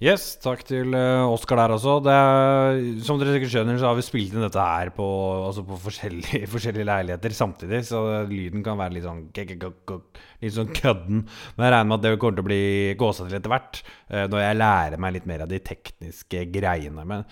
[0.00, 1.98] Yes, takk til uh, Oskar der også.
[2.12, 5.04] Er, som dere sikkert skjønner, så har vi spilt inn dette her på,
[5.50, 11.22] altså på forskjellige, forskjellige leiligheter samtidig, så lyden kan være litt sånn Litt sånn kødden.
[11.56, 12.64] Men jeg regner med at det kommer til å bli
[13.00, 17.04] gåsa til etter hvert, eh, når jeg lærer meg litt mer av de tekniske greiene.
[17.08, 17.28] Men,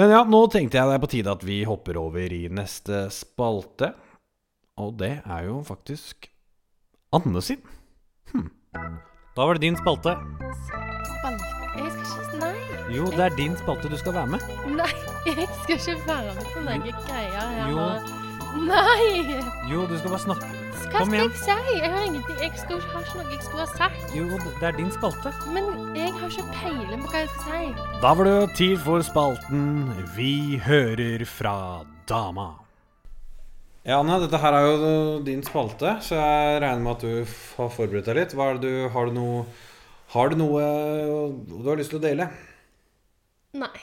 [0.00, 3.06] men ja, nå tenkte jeg det er på tide at vi hopper over i neste
[3.12, 3.92] spalte.
[4.76, 6.28] Og det er jo faktisk
[7.12, 7.62] Anne sin.
[8.32, 8.50] Hm.
[9.36, 10.16] Da var det din spalte.
[10.66, 12.96] Spalte Jeg skal ikke Nei.
[12.96, 13.88] Jo, det er din spalte.
[13.88, 14.38] Du skal være med.
[14.66, 14.92] Nei,
[15.26, 17.70] jeg skal ikke være med på noen greier her.
[17.72, 17.86] Jo.
[18.56, 19.40] Nei!
[19.70, 20.50] Jo, du skal bare snakke.
[20.92, 21.56] Hva skal jeg si?
[21.80, 24.14] Jeg har ingenting Jeg skal, ikke noe jeg skulle ha sagt.
[24.16, 24.28] Jo,
[24.60, 25.32] det er din spalte.
[25.56, 27.88] Men jeg har ikke peiling på hva jeg skal si.
[28.04, 31.56] Da var det tid for spalten Vi hører fra
[32.08, 32.65] dama.
[33.86, 34.86] Ja, Anne, dette her er jo
[35.22, 38.32] din spalte, så jeg regner med at du har forberedt deg litt.
[38.34, 39.44] Hva er det du, har, du noe,
[40.10, 40.62] har du noe
[41.46, 42.26] du har lyst til å dele?
[43.54, 43.78] Nei.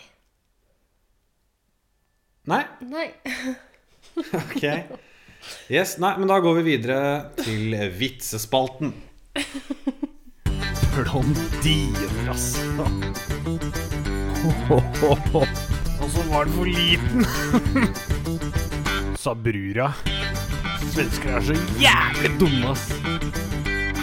[2.51, 2.65] Nei?
[2.83, 3.07] Nei.
[4.13, 4.61] Ok.
[5.73, 6.97] Yes, nei, men da går vi videre
[7.39, 8.91] til vitsespalten.
[10.93, 12.85] Blondiner, altså.
[16.03, 17.25] Og så var den for liten.
[19.24, 19.88] Sa brura.
[20.91, 22.89] Svensker er så jævlig dumme, ass.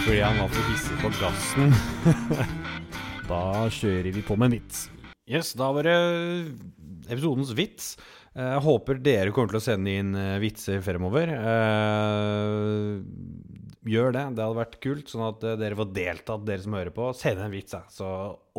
[0.01, 1.75] fordi han var for hissig på gassen.
[3.29, 3.41] da
[3.71, 4.87] kjører vi på med en vits.
[5.29, 5.93] Yes, da var det
[7.13, 7.91] episodens vits.
[8.33, 11.31] Eh, Jeg håper dere kommer til å sende inn eh, vitser fremover.
[11.37, 12.97] Eh,
[13.91, 17.07] Gjør det, det hadde vært kult, sånn at dere får deltatt, dere som hører på.
[17.17, 18.09] Send en vits, så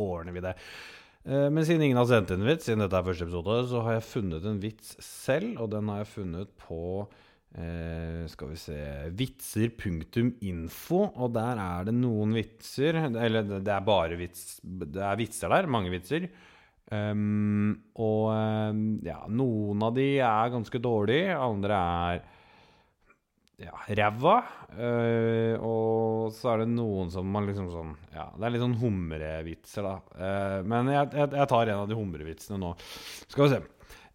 [0.03, 0.55] ordner vi det.
[1.25, 3.99] Eh, Men siden ingen har sendt inn vits, siden dette er første episode, så har
[3.99, 6.81] jeg funnet en vits selv, og den har jeg funnet på
[7.55, 8.79] eh, skal vi se
[9.21, 15.53] vitser.info, og der er det noen vitser Eller det er bare vits Det er vitser
[15.53, 16.31] der, mange vitser.
[16.93, 22.19] Um, og um, ja, noen av de er ganske dårlige, andre er
[23.63, 24.37] ja, ræva.
[24.73, 28.79] Uh, og så er det noen som man liksom sånn Ja, det er litt sånn
[28.81, 29.95] humrevitser, da.
[30.17, 32.73] Uh, men jeg, jeg, jeg tar en av de humrevitsene nå.
[33.27, 33.63] Skal vi se.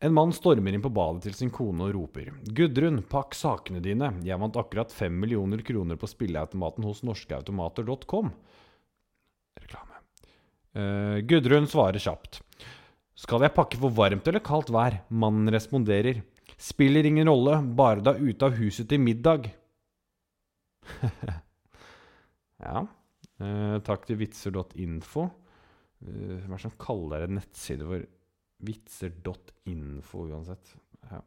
[0.06, 4.12] En mann stormer inn på badet til sin kone og roper Gudrun, pakk sakene dine.
[4.28, 8.30] Jeg vant akkurat fem millioner kroner på spilleautomaten hos norskeautomater.com.
[9.64, 10.02] Reklame.
[10.78, 12.44] Uh, Gudrun svarer kjapt.
[13.18, 15.00] Skal jeg pakke for varmt eller kaldt vær?
[15.10, 16.22] Mannen responderer.
[16.58, 19.46] Spiller ingen rolle, bare du er ute av huset til middag.
[22.66, 22.82] ja.
[23.38, 25.28] Eh, takk til vitser.info.
[26.02, 28.08] Eh, Hva er det som kaller en nettside for
[28.66, 30.74] vitser.info uansett?
[31.12, 31.22] Ja.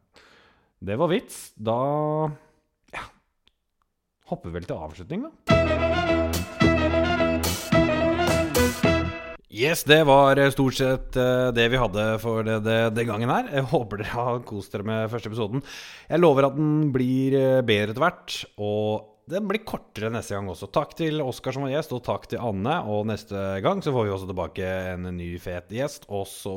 [0.81, 1.43] Det var vits.
[1.55, 1.79] Da
[2.97, 3.07] ja.
[4.33, 6.10] hopper vel til avslutning, da.
[9.51, 13.33] Yes, det var eh, stort sett eh, det vi hadde for det, det, den gangen
[13.33, 13.49] her.
[13.51, 15.65] Jeg håper dere har kost dere med første episoden.
[16.07, 20.47] Jeg lover at den blir eh, bedre etter hvert, og den blir kortere neste gang
[20.53, 20.69] også.
[20.71, 22.77] Takk til Oskar som var gjest, og takk til Anne.
[22.95, 26.55] Og neste gang så får vi også tilbake en ny fet gjest, og så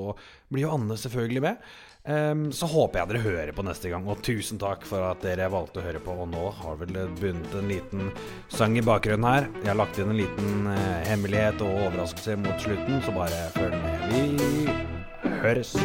[0.53, 1.73] blir jo Anne selvfølgelig med.
[2.03, 5.47] Ehm, så håper jeg dere hører på neste gang, og tusen takk for at dere
[5.51, 6.15] valgte å høre på.
[6.25, 8.11] Og nå har vel bundet en liten
[8.51, 9.47] sang i bakgrunnen her.
[9.61, 13.79] Jeg har lagt inn en liten eh, hemmelighet og overraskelse mot slutten, så bare følg
[13.79, 14.03] med.
[14.11, 15.77] Vi høres.